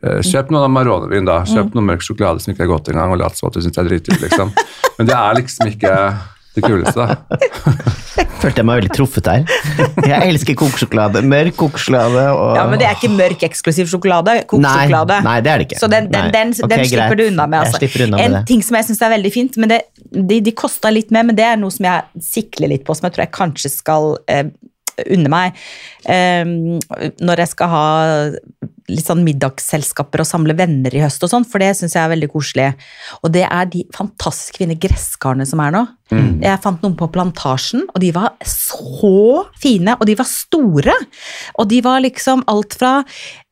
eh, 0.00 0.22
kjøp 0.30 0.54
noen 0.54 0.64
Amarone-vin 0.70 1.28
da. 1.28 1.42
Kjøp 1.52 1.76
noe 1.76 1.90
mørk 1.90 2.06
sjokolade 2.06 2.40
som 2.40 2.54
ikke 2.54 2.64
er 2.64 2.72
godt 2.72 2.88
engang, 2.94 3.12
og 3.12 3.20
lat 3.20 3.36
som 3.36 3.50
at 3.50 3.58
du 3.58 3.60
syns 3.60 3.76
det 3.76 3.84
er 3.84 3.90
dritdigg, 3.90 4.22
liksom. 4.24 4.54
Men 4.96 5.12
det 5.12 5.18
er 5.18 5.36
liksom 5.42 5.74
ikke 5.74 5.92
det 6.56 6.64
kuleste, 6.64 7.04
da. 7.04 7.98
Følte 8.42 8.62
jeg 8.62 8.66
meg 8.66 8.80
veldig 8.80 8.92
truffet 8.96 9.26
der. 9.28 9.44
Jeg 10.02 10.32
elsker 10.32 10.56
kokesjokolade. 10.58 11.20
Mørk 11.30 11.54
kokesjokolade. 11.60 12.24
Og... 12.34 12.56
Ja, 12.58 12.64
men 12.70 12.80
det 12.80 12.88
er 12.88 12.96
ikke 12.96 13.12
mørk 13.12 13.44
eksklusiv 13.46 13.86
sjokolade. 13.92 14.34
Kokesjokolade. 14.50 15.18
Nei, 15.22 15.28
nei, 15.28 15.36
det 15.44 15.52
er 15.52 15.62
det 15.62 15.68
ikke. 15.68 15.78
Så 15.78 15.90
den, 15.92 16.08
den, 16.10 16.26
Nei. 16.26 16.32
den, 16.34 16.54
okay, 16.56 16.72
den 16.72 16.88
slipper 16.90 17.14
greit. 17.14 17.22
du 17.22 17.30
unna 17.30 17.46
med. 17.52 17.68
Altså. 17.68 17.90
unna 18.08 18.18
med 18.18 18.24
en 18.24 18.36
det. 18.40 18.42
ting 18.50 18.64
som 18.66 18.78
jeg 18.80 18.88
syns 18.90 19.04
er 19.06 19.14
veldig 19.14 19.32
fint, 19.34 19.60
men 19.62 19.74
det, 19.74 19.80
de, 20.10 20.40
de 20.42 20.56
kosta 20.58 20.90
litt 20.90 21.14
mer, 21.14 21.28
men 21.28 21.38
det 21.38 21.46
er 21.52 21.60
noe 21.60 21.74
som 21.74 21.86
jeg 21.86 22.26
sikler 22.32 22.74
litt 22.74 22.86
på, 22.88 22.98
som 22.98 23.06
jeg 23.06 23.16
tror 23.16 23.26
jeg 23.28 23.34
kanskje 23.38 23.72
skal 23.76 24.10
eh, 24.32 24.48
unne 25.06 25.32
meg. 25.32 25.62
Eh, 26.10 26.42
når 27.22 27.44
jeg 27.44 27.52
skal 27.54 27.72
ha 27.72 27.86
litt 28.90 29.06
sånn 29.06 29.22
middagsselskaper 29.26 30.22
og 30.22 30.28
samle 30.28 30.56
venner 30.58 30.94
i 30.94 31.02
høst 31.04 31.22
og 31.24 31.30
sånn, 31.32 31.46
for 31.48 31.62
det 31.62 31.72
syns 31.78 31.94
jeg 31.96 32.02
er 32.02 32.12
veldig 32.12 32.30
koselig. 32.32 32.72
Og 33.22 33.32
det 33.34 33.46
er 33.46 33.70
de 33.70 33.84
fantastisk 33.94 34.58
fine 34.62 34.76
gresskarene 34.80 35.46
som 35.48 35.62
er 35.64 35.74
nå. 35.74 35.86
Jeg 36.42 36.62
fant 36.64 36.82
noen 36.84 36.96
på 36.98 37.08
Plantasjen, 37.12 37.86
og 37.92 38.00
de 38.02 38.12
var 38.14 38.34
så 38.46 39.44
fine, 39.62 39.96
og 39.98 40.06
de 40.08 40.16
var 40.18 40.28
store. 40.28 40.96
Og 41.58 41.68
de 41.70 41.80
var 41.84 42.02
liksom 42.04 42.44
alt 42.50 42.76
fra 42.78 43.00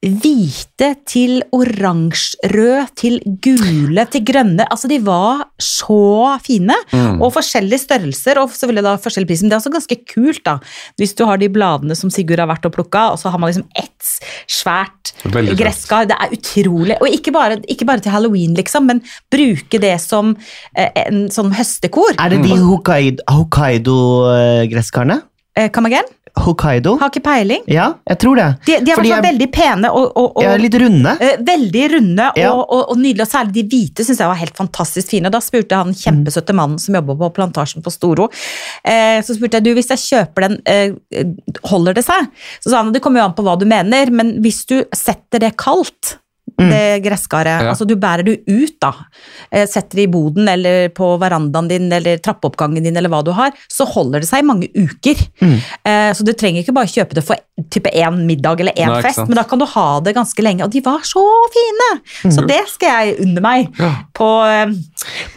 hvite 0.00 0.94
til 1.04 1.42
oransjerød 1.52 2.92
til 2.96 3.18
gule 3.44 4.04
til 4.08 4.24
grønne. 4.24 4.64
Altså, 4.72 4.88
de 4.88 4.96
var 5.04 5.44
så 5.60 6.38
fine. 6.44 6.76
Og 7.20 7.34
forskjellige 7.36 7.84
størrelser, 7.84 8.40
og 8.40 8.54
selvfølgelig 8.54 8.86
da 8.86 8.94
forskjellig 9.04 9.28
pris. 9.28 9.42
Men 9.44 9.52
det 9.52 9.58
er 9.58 9.60
også 9.60 9.74
ganske 9.74 9.98
kult, 10.14 10.42
da. 10.48 10.56
Hvis 11.00 11.12
du 11.18 11.26
har 11.28 11.40
de 11.40 11.50
bladene 11.52 11.96
som 11.98 12.12
Sigurd 12.12 12.40
har 12.40 12.48
vært 12.48 12.68
og 12.68 12.74
plukka, 12.78 13.10
og 13.12 13.20
så 13.20 13.32
har 13.32 13.42
man 13.42 13.52
liksom 13.52 13.68
ett 13.76 14.10
svært 14.48 15.12
gresskar. 15.58 16.08
Det 16.08 16.16
er 16.16 16.32
utrolig. 16.36 16.96
Og 17.00 17.12
ikke 17.12 17.34
bare, 17.36 17.60
ikke 17.68 17.88
bare 17.88 18.00
til 18.04 18.14
halloween, 18.14 18.56
liksom, 18.56 18.88
men 18.88 19.02
bruke 19.32 19.80
det 19.82 19.94
som 20.00 20.32
eh, 20.72 20.88
en 21.04 21.26
sånn 21.32 21.52
høstekor. 21.56 22.16
Er 22.16 22.32
det 22.32 22.40
de 22.46 22.49
Hokkaido- 22.58 23.24
Hokkaido-gresskarene? 23.30 25.20
Eh, 25.56 25.68
Come 25.70 25.86
again? 25.90 26.04
Hokkaido? 26.40 26.92
Har 27.00 27.08
ikke 27.10 27.24
peiling. 27.26 27.64
Ja, 27.66 27.88
jeg 28.06 28.18
tror 28.22 28.36
det. 28.38 28.44
De, 28.64 28.76
de 28.86 28.92
er 28.92 29.02
jeg- 29.04 29.22
veldig 29.24 29.48
pene 29.52 29.90
og, 29.90 30.12
og, 30.16 30.36
og 30.38 30.44
er 30.46 30.58
litt 30.62 30.74
runde. 30.78 31.10
Uh, 31.18 31.42
Veldig 31.44 31.82
runde 31.96 32.28
og, 32.30 32.38
Ja. 32.38 32.52
og, 32.54 32.90
og 32.92 32.96
nydelige, 32.96 33.22
og 33.26 33.28
særlig 33.32 33.52
de 33.56 33.64
hvite 33.72 34.04
syns 34.06 34.20
jeg 34.22 34.28
var 34.30 34.38
helt 34.38 34.56
fantastisk 34.56 35.08
fine. 35.10 35.26
Og 35.26 35.32
da 35.34 35.40
spurte 35.42 35.74
han 35.76 35.90
kjempesøtte 35.92 36.54
mannen 36.54 36.78
som 36.78 36.94
jobber 36.94 37.18
på 37.18 37.32
plantasjen 37.34 37.82
på 37.82 37.90
Storo, 37.90 38.28
uh, 38.30 39.18
så 39.26 39.34
spurte 39.36 39.58
jeg 39.58 39.64
du, 39.66 39.74
hvis 39.74 39.90
jeg 39.90 39.98
kjøper 40.06 40.46
den, 40.46 40.56
uh, 40.70 40.94
holder 41.68 41.94
det 41.98 42.04
seg? 42.06 42.30
Så 42.62 42.70
sa 42.70 42.76
han 42.78 42.92
det 42.94 43.02
kommer 43.02 43.20
jo 43.20 43.26
an 43.26 43.34
på 43.34 43.42
hva 43.44 43.58
du 43.58 43.66
mener, 43.66 44.10
men 44.14 44.36
hvis 44.40 44.62
du 44.70 44.84
setter 44.94 45.42
det 45.42 45.56
kaldt 45.60 46.16
det 46.68 47.02
gresskaret. 47.04 47.64
Ja. 47.64 47.72
Altså 47.72 47.86
Du 47.88 47.96
bærer 47.96 48.26
det 48.26 48.40
ut, 48.46 48.76
da. 48.82 48.92
Eh, 49.50 49.66
Setter 49.70 50.02
det 50.02 50.08
i 50.08 50.12
boden 50.12 50.48
eller 50.48 50.90
på 50.94 51.12
verandaen 51.20 51.70
din 51.70 51.88
eller 51.92 52.20
trappeoppgangen 52.22 52.84
din, 52.84 52.96
eller 52.96 53.12
hva 53.12 53.22
du 53.24 53.32
har, 53.36 53.54
så 53.70 53.86
holder 53.88 54.20
det 54.20 54.28
seg 54.28 54.44
i 54.44 54.48
mange 54.50 54.68
uker. 54.74 55.20
Mm. 55.40 55.56
Så 56.16 56.24
du 56.26 56.32
trenger 56.36 56.62
ikke 56.62 56.74
bare 56.76 56.90
kjøpe 56.90 57.16
det 57.16 57.24
for 57.24 57.38
type 57.72 57.90
én 57.92 58.22
middag 58.26 58.60
eller 58.60 58.76
én 58.78 58.90
Nei, 58.92 59.02
fest, 59.04 59.22
men 59.26 59.36
da 59.38 59.44
kan 59.48 59.60
du 59.60 59.66
ha 59.68 59.86
det 60.04 60.14
ganske 60.16 60.44
lenge. 60.44 60.64
Og 60.64 60.72
de 60.72 60.82
var 60.84 61.04
så 61.06 61.22
fine! 61.54 61.88
Så 62.32 62.44
det 62.48 62.60
skal 62.72 63.06
jeg 63.06 63.18
unne 63.26 63.44
meg. 63.44 63.70
Ja. 63.80 63.92
På 64.16 64.30
eh, 64.48 64.72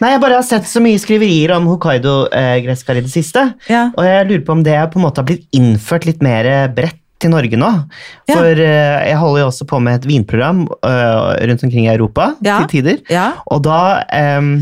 Nei, 0.00 0.14
jeg 0.14 0.22
bare 0.22 0.40
har 0.40 0.46
sett 0.46 0.68
så 0.68 0.82
mye 0.84 1.00
skriverier 1.00 1.54
om 1.56 1.68
Hokkaido-gresskar 1.72 3.00
i 3.00 3.04
det 3.06 3.12
siste. 3.12 3.46
Ja. 3.70 3.86
Og 3.94 4.04
jeg 4.06 4.28
lurer 4.30 4.44
på 4.46 4.56
om 4.56 4.64
det 4.66 4.76
på 4.92 5.00
en 5.00 5.06
måte 5.06 5.22
har 5.22 5.28
blitt 5.28 5.46
innført 5.56 6.08
litt 6.08 6.24
mer 6.24 6.48
bredt 6.74 7.00
til 7.24 7.32
Norge 7.32 7.58
nå. 7.60 7.70
Ja. 8.28 8.36
For 8.36 8.52
eh, 8.68 9.08
jeg 9.10 9.18
holder 9.22 9.44
jo 9.44 9.48
også 9.50 9.66
på 9.70 9.80
med 9.84 10.00
et 10.02 10.08
vinprogram 10.10 10.64
eh, 10.68 11.48
rundt 11.50 11.66
omkring 11.66 11.88
i 11.88 11.92
Europa 11.96 12.34
Ja. 12.44 12.60
til 12.62 12.78
tider. 12.78 13.00
Ja. 13.12 13.30
Og 13.50 13.64
da 13.66 13.80
um, 14.38 14.54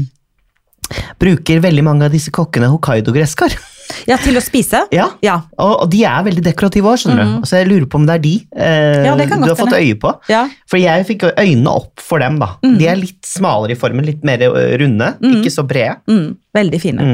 bruker 1.22 1.62
veldig 1.64 1.84
mange 1.86 2.08
av 2.08 2.14
disse 2.14 2.32
kokkene 2.34 2.70
Hokkaido-gresskar. 2.72 3.58
Ja, 4.08 4.16
til 4.16 4.38
å 4.38 4.40
spise? 4.40 4.78
Ja, 4.94 5.08
Ja. 5.20 5.34
og, 5.60 5.72
og 5.84 5.88
de 5.92 5.98
er 6.08 6.22
veldig 6.24 6.40
dekorative 6.46 6.88
òg, 6.88 7.00
skjønner 7.02 7.26
du. 7.28 7.32
Så 7.48 7.58
jeg 7.58 7.68
lurer 7.68 7.84
på 7.90 7.98
om 8.00 8.06
det 8.08 8.14
er 8.14 8.22
de 8.24 8.32
eh. 8.56 9.02
Ja, 9.04 9.12
det 9.18 9.26
du 9.28 9.34
har 9.42 9.58
fått 9.58 9.74
øye 9.76 9.98
på. 10.00 10.12
Ja. 10.32 10.46
For 10.70 10.80
jeg 10.80 11.04
fikk 11.10 11.26
øynene 11.28 11.74
opp 11.82 12.00
for 12.00 12.22
dem, 12.22 12.38
da. 12.40 12.54
Mm. 12.64 12.78
De 12.80 12.88
er 12.88 12.96
litt 12.96 13.20
smalere 13.28 13.76
i 13.76 13.78
formen, 13.78 14.06
litt 14.08 14.24
mer 14.24 14.40
runde, 14.46 14.78
runde, 14.80 15.10
ikke 15.42 15.52
så 15.52 15.66
brede. 15.68 15.98
Mm, 16.08 16.30
veldig 16.56 16.80
fine. 16.80 17.08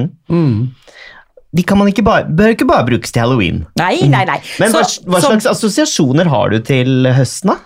Mm. 1.48 1.56
Mm. 1.56 1.56
De 1.56 1.62
kan 1.64 1.78
man 1.78 1.88
ikke 1.88 2.04
bare, 2.04 2.24
bør 2.28 2.52
ikke 2.54 2.66
bare 2.68 2.84
brukes 2.86 3.10
til 3.12 3.22
halloween. 3.22 3.66
Nei, 3.78 4.00
nei, 4.08 4.24
nei. 4.28 4.40
Men 4.60 4.72
hva, 4.72 4.84
Så- 4.84 5.02
hva 5.08 5.20
slags 5.20 5.46
assosiasjoner 5.46 6.26
har 6.28 6.50
du 6.50 6.58
til 6.60 7.06
høsten, 7.16 7.54
da? 7.54 7.58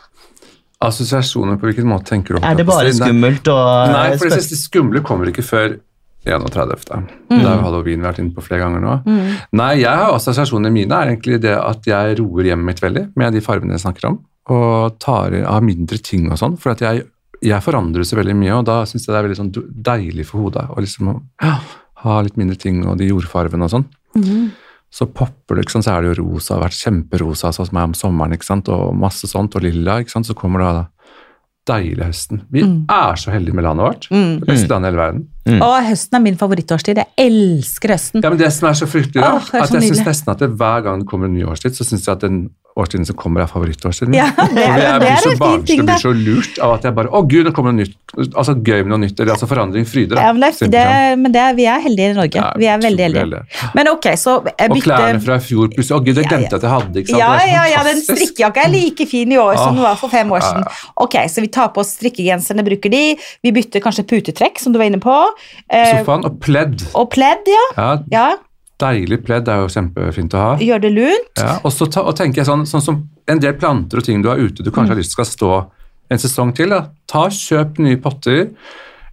Assosiasjoner 0.82 1.58
på 1.60 1.68
hvilken 1.70 1.86
måte 1.86 2.10
tenker 2.10 2.34
du? 2.38 2.42
Er 2.44 2.54
det 2.58 2.66
bare 2.66 2.90
skummelt 2.94 3.46
og 3.48 3.90
Nei, 3.92 4.16
for 4.18 4.28
det 4.28 4.40
siste 4.42 4.58
skumle 4.58 5.02
kommer 5.02 5.26
ikke 5.30 5.44
før 5.46 5.78
31. 6.26 7.08
Mm. 7.30 7.38
Det 7.40 7.46
har 7.46 7.62
halloween 7.62 8.02
vært 8.02 8.18
inne 8.22 8.34
på 8.34 8.42
flere 8.42 8.62
ganger 8.62 8.82
nå. 8.82 8.96
Nei, 9.58 9.72
jeg 9.82 9.90
har 9.90 10.14
assosiasjonene 10.14 10.72
mine 10.72 10.92
er 10.92 11.12
egentlig 11.16 11.40
det 11.42 11.54
at 11.58 11.82
jeg 11.86 12.18
roer 12.20 12.44
hjemmet 12.50 12.64
mitt 12.64 12.80
veldig 12.82 13.04
med 13.18 13.32
de 13.34 13.40
fargene 13.42 13.74
jeg 13.74 13.82
snakker 13.82 14.08
om, 14.10 14.20
og 14.50 14.98
tar, 15.02 15.34
av 15.46 15.62
mindre 15.66 15.98
ting 16.02 16.30
og 16.30 16.38
sånn, 16.38 16.56
for 16.58 16.74
at 16.74 16.82
jeg, 16.82 17.04
jeg 17.42 17.62
forandrer 17.62 18.06
så 18.06 18.18
veldig 18.18 18.36
mye, 18.38 18.54
og 18.60 18.64
da 18.70 18.80
syns 18.86 19.06
jeg 19.06 19.14
det 19.14 19.18
er 19.18 19.26
veldig 19.28 19.38
sånn 19.40 19.52
deilig 19.90 20.26
for 20.26 20.44
hodet 20.46 20.68
og 20.70 20.78
liksom 20.82 21.10
ja, 21.42 21.56
ha 22.02 22.20
litt 22.22 22.36
mindre 22.40 22.56
ting 22.58 22.82
og 22.86 22.98
de 23.00 23.08
jordfarvene 23.10 23.64
og 23.68 23.70
sånn. 23.76 23.86
Så 24.92 25.06
popper 25.08 25.56
det, 25.56 25.64
ikke 25.64 25.72
sant, 25.78 25.86
så 25.86 25.94
er 25.94 26.02
det 26.04 26.10
jo 26.12 26.24
rosa, 26.26 26.54
har 26.58 26.66
vært 26.66 26.76
kjemperosa 26.76 27.52
sånn 27.56 27.68
som 27.70 27.78
er 27.80 27.86
om 27.88 27.94
sommeren, 27.96 28.34
ikke 28.36 28.44
sant, 28.44 28.68
og 28.68 28.92
masse 29.00 29.24
sånt, 29.30 29.54
og 29.56 29.64
lilla, 29.64 30.00
ikke 30.02 30.12
sant, 30.12 30.28
så 30.28 30.34
kommer 30.36 30.60
da 30.60 30.72
deilig 31.70 32.04
høsten. 32.10 32.42
Vi 32.52 32.60
er 32.90 33.16
så 33.16 33.30
heldige 33.32 33.54
med 33.56 33.64
landet 33.64 33.86
vårt. 33.86 34.08
Det 34.42 34.48
beste 34.50 34.68
landet 34.68 34.90
i 34.90 34.92
hele 34.92 35.00
verden. 35.00 35.22
Og 35.48 35.76
høsten 35.88 36.18
er 36.18 36.22
min 36.22 36.36
favorittårstid. 36.38 37.00
Jeg 37.02 37.08
elsker 37.18 37.96
høsten. 37.96 38.22
Ja, 38.22 38.30
men 38.30 38.38
det 38.38 38.52
som 38.54 38.68
er 38.70 38.78
så 38.78 38.86
fryktelig, 38.86 39.22
da, 39.22 39.34
Åh, 39.40 39.52
at 39.62 39.74
jeg 39.74 39.88
synes 39.88 40.04
nesten 40.06 40.30
at 40.34 40.38
det, 40.44 40.50
hver 40.60 40.84
gang 40.86 41.02
det 41.02 41.08
kommer 41.10 41.26
en 41.30 41.34
ny 41.34 41.44
årstid, 41.50 41.74
så 41.74 41.86
syns 41.88 42.06
jeg 42.06 42.14
at 42.14 42.26
den 42.28 42.44
årstiden 42.72 43.04
som 43.04 43.16
kommer, 43.20 43.42
er 43.42 43.48
favorittårstiden. 43.50 44.14
Ja, 44.16 44.30
det 44.32 44.62
jeg 44.80 45.00
blir 45.02 45.18
så 45.20 45.32
barnslig 45.36 45.82
blir 45.84 45.98
så 46.00 46.12
lurt 46.16 46.60
av 46.64 46.78
at 46.78 46.86
jeg 46.86 46.94
bare 46.96 47.10
Å, 47.12 47.20
gud, 47.28 47.42
nå 47.44 47.52
kommer 47.52 47.74
noe 47.74 47.82
nytt. 47.84 47.98
Altså 48.32 48.54
gøy 48.56 48.78
med 48.86 48.92
noe 48.94 49.00
nytt. 49.02 49.18
Eller 49.20 49.34
altså 49.34 49.48
forandring 49.50 49.84
fryder. 49.88 50.16
Ja, 50.20 50.30
men 50.32 50.40
det, 50.46 50.70
det, 50.72 50.84
men 51.20 51.34
det, 51.34 51.42
vi 51.58 51.66
er 51.68 51.82
heldige 51.84 52.14
i 52.14 52.16
Norge. 52.16 52.40
Ja, 52.40 52.46
vi 52.56 52.70
er 52.72 52.80
veldig 52.80 53.04
heldige. 53.04 53.24
heldige. 53.26 53.68
Men 53.76 53.90
ok, 53.92 54.08
så 54.20 54.38
jeg 54.48 54.72
Og 54.72 54.80
klærne 54.86 55.20
fra 55.24 55.36
i 55.36 55.44
fjor 55.44 55.68
plutselig. 55.74 55.98
Å, 55.98 56.00
gud, 56.06 56.16
det 56.16 56.24
Ja, 56.24 56.30
glemte 56.32 56.48
ja. 56.48 56.48
jeg 56.48 56.60
at 56.62 56.66
jeg 56.68 56.72
hadde. 56.72 57.02
ikke 57.02 57.12
sant? 57.12 57.20
ja, 57.20 57.28
Det 57.28 57.42
er 57.42 57.44
så 57.44 57.52
ja, 57.52 57.66
ja, 57.74 57.84
den 57.90 58.02
strikkejakka 58.06 58.64
er 58.64 58.72
like 58.72 59.08
fin 59.12 59.36
i 59.36 59.40
år 59.42 59.60
som 59.60 59.76
den 59.76 59.84
var 59.84 60.00
for 60.00 60.14
fem 60.16 60.32
år 60.32 60.46
siden. 60.46 60.64
Ok, 61.04 61.18
Så 61.28 61.44
vi 61.44 61.52
tar 61.52 61.68
på 61.76 61.84
oss 61.84 61.92
strikkegenserne, 61.98 62.64
bruker 62.64 62.92
de. 62.96 63.02
Vi 63.44 63.52
bytter 63.52 63.84
kanskje 63.84 64.06
putetrekk, 64.08 64.56
som 64.62 64.72
du 64.72 64.80
var 64.80 64.88
inne 64.88 65.02
på. 65.02 65.18
Eh, 65.70 65.98
Sofaen 65.98 66.24
og 66.24 66.40
pledd. 66.40 66.82
og 66.94 67.10
pledd, 67.10 67.46
ja. 67.46 67.64
Ja, 67.76 67.98
ja. 68.10 68.36
deilig 68.82 69.20
pledd 69.24 69.48
er 69.48 69.60
jo 69.62 69.68
kjempefint 69.70 70.34
å 70.34 70.38
ha. 70.38 70.56
Gjør 70.58 70.80
det 70.82 70.92
lunt. 70.92 71.38
Ja, 71.38 71.58
og 71.64 71.70
så 71.72 71.86
og 72.02 72.16
tenker 72.16 72.42
jeg 72.42 72.46
sånn, 72.46 72.64
sånn 72.66 72.82
som 72.82 73.08
en 73.28 73.38
del 73.38 73.54
planter 73.54 73.98
og 73.98 74.04
ting 74.04 74.22
du 74.22 74.28
har 74.28 74.36
ute 74.38 74.62
du 74.62 74.70
Mm. 74.70 74.74
kanskje 74.74 74.88
har 74.88 74.96
lyst 74.98 75.14
til 75.14 75.24
skal 75.24 75.30
stå 75.32 75.70
en 76.10 76.18
sesong 76.18 76.54
til. 76.54 76.68
Da. 76.70 76.88
Ta, 77.06 77.28
Kjøp 77.28 77.78
nye 77.78 77.96
potter, 77.96 78.50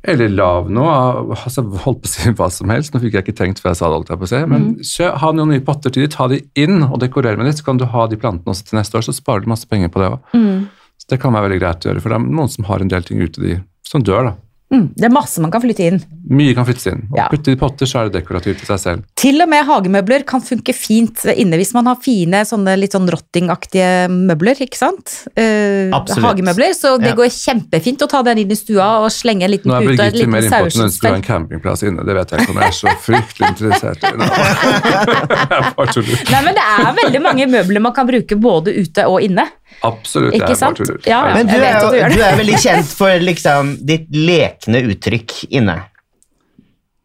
eller 0.03 0.29
lav 0.29 0.69
noe 0.71 1.35
altså, 1.35 1.61
Holdt 1.83 2.01
på 2.01 2.07
å 2.07 2.09
si 2.09 2.29
hva 2.31 2.49
som 2.51 2.69
helst, 2.69 2.93
nå 2.93 3.01
fikk 3.03 3.13
jeg 3.19 3.23
ikke 3.27 3.35
tenkt 3.37 3.59
før 3.61 3.69
jeg 3.73 3.77
sa 3.81 3.85
det. 3.89 3.93
holdt 3.99 4.09
jeg 4.09 4.19
på 4.19 4.23
å 4.23 4.31
si, 4.31 4.45
Men 4.45 4.61
Mm. 4.61 4.75
kjø, 4.79 5.17
ha 5.19 5.31
noen 5.31 5.49
nye 5.49 5.59
potter 5.61 5.89
til 5.91 6.03
de, 6.03 6.07
ta 6.07 6.27
de 6.27 6.41
inn 6.55 6.81
og 6.83 6.99
dekorere 6.99 7.37
med 7.37 7.45
det, 7.45 7.57
så 7.59 7.65
kan 7.65 7.77
du 7.77 7.85
ha 7.85 8.07
de 8.07 8.15
plantene 8.17 8.47
også 8.55 8.63
til 8.69 8.79
neste 8.79 8.95
år, 8.97 9.03
så 9.03 9.13
sparer 9.13 9.41
du 9.43 9.47
masse 9.47 9.65
penger 9.69 9.89
på 9.89 9.99
det 10.01 10.09
òg. 10.11 10.19
Mm. 10.33 10.67
Så 10.97 11.07
det 11.09 11.19
kan 11.21 11.31
være 11.33 11.49
veldig 11.49 11.59
greit 11.61 11.85
å 11.85 11.89
gjøre, 11.93 12.01
for 12.01 12.09
det 12.09 12.15
er 12.15 12.25
noen 12.31 12.49
som 12.49 12.63
har 12.65 12.79
en 12.81 12.87
del 12.87 13.03
ting 13.03 13.19
ute 13.21 13.39
de, 13.41 13.61
som 13.83 14.01
dør. 14.01 14.23
da. 14.23 14.33
Mm, 14.69 14.91
det 14.93 15.05
er 15.07 15.09
masse 15.09 15.41
man 15.41 15.49
kan 15.49 15.63
flytte 15.63 15.81
inn. 15.89 15.95
Mye 16.29 16.53
kan 16.53 16.65
flyttes 16.67 16.85
inn. 16.91 16.99
Og 17.09 17.17
Ja. 17.17 17.25
Putte 17.31 17.49
i 17.51 17.55
potter, 17.57 17.85
så 17.89 17.99
er 17.99 18.03
det 18.09 18.13
dekorativt 18.21 18.61
i 18.61 18.65
seg 18.67 18.79
selv. 18.79 19.01
Til 19.17 19.41
og 19.41 19.49
med 19.49 19.65
hagemøbler 19.65 20.23
kan 20.29 20.41
funke 20.45 20.73
fint 20.77 21.25
inne 21.33 21.57
hvis 21.57 21.73
man 21.73 21.85
har 21.89 21.95
fine, 22.03 22.43
sånne 22.45 22.75
litt 22.77 22.91
sånn 22.93 23.09
rottingaktige 23.09 24.05
møbler, 24.13 24.53
ikke 24.61 24.77
sant? 24.77 25.25
Uh, 25.33 25.89
Absolutt. 25.97 26.21
Hagemøbler, 26.27 26.69
så 26.77 26.97
det 27.01 27.09
Ja. 27.09 27.15
går 27.17 27.29
kjempefint 27.33 27.97
å 28.05 28.07
ta 28.07 28.21
den 28.21 28.37
inn 28.37 28.51
i 28.51 28.55
stua 28.55 29.01
og 29.03 29.09
slenge 29.09 29.43
en 29.43 29.49
liten 29.51 29.71
Nå 29.71 29.75
er 29.79 29.81
pute 29.81 29.89
og 29.89 29.93
et 30.05 30.13
Birgitte 30.13 30.27
mer 30.29 30.41
liten 30.41 30.53
innpå 30.53 30.65
at 30.69 30.73
hun 30.77 30.85
ønsker 30.85 31.07
å 31.07 31.09
ha 31.09 31.15
en 31.15 31.21
campingplass 31.25 31.81
inne. 31.83 32.05
Det 32.05 32.13
vet 32.15 32.29
jeg 32.29 32.39
ikke 32.39 32.49
om 32.53 32.57
jeg 32.61 32.69
er 32.69 32.77
så 32.77 32.87
fryktelig 33.09 33.47
interessert 33.49 34.03
i. 34.05 34.07
Nei, 36.29 36.41
men 36.45 36.53
det 36.53 36.61
er 36.63 36.93
veldig 37.03 37.21
mange 37.23 37.45
møbler 37.49 37.81
man 37.81 37.93
kan 37.95 38.07
bruke 38.09 38.35
både 38.39 38.73
ute 38.77 39.05
og 39.09 39.21
inne. 39.25 39.45
Absolutt, 39.87 40.33
Ikke 40.35 40.49
jeg 40.53 40.57
sant? 40.59 40.77
Bare 40.83 40.99
Ja, 41.07 41.21
Men 41.33 41.47
du 41.47 41.55
er, 41.55 41.79
du 41.79 41.95
jo, 41.97 42.09
du 42.17 42.23
er 42.25 42.35
veldig 42.39 42.57
kjent 42.59 42.91
for 42.97 43.19
liksom, 43.23 43.77
ditt 43.87 44.09
lekne 44.11 44.81
uttrykk 44.91 45.37
inne. 45.55 45.77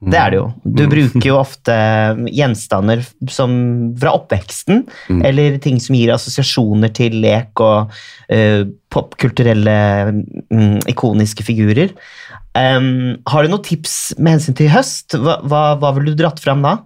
Det 0.04 0.19
er 0.21 0.31
det 0.35 0.37
jo. 0.37 0.49
Du 0.69 0.83
Mm. 0.85 0.90
bruker 0.90 1.25
jo 1.31 1.37
ofte 1.40 1.75
gjenstander 2.28 3.00
som, 3.33 3.95
fra 3.97 4.12
oppveksten, 4.19 4.83
Mm. 5.09 5.23
eller 5.25 5.57
ting 5.59 5.78
som 5.81 5.97
gir 5.97 6.12
assosiasjoner 6.12 6.93
til 6.93 7.12
lek 7.23 7.59
og 7.64 7.90
uh, 8.31 8.64
popkulturelle 8.93 9.76
um, 10.50 10.78
ikoniske 10.90 11.43
figurer. 11.47 11.95
Um, 12.54 13.16
har 13.26 13.43
du 13.43 13.49
noen 13.54 13.64
tips 13.64 14.14
med 14.19 14.35
hensyn 14.37 14.54
til 14.54 14.69
høst? 14.69 15.16
Hva, 15.16 15.38
hva, 15.43 15.62
hva 15.81 15.95
ville 15.97 16.12
du 16.14 16.21
dratt 16.23 16.38
fram 16.43 16.61
da? 16.62 16.76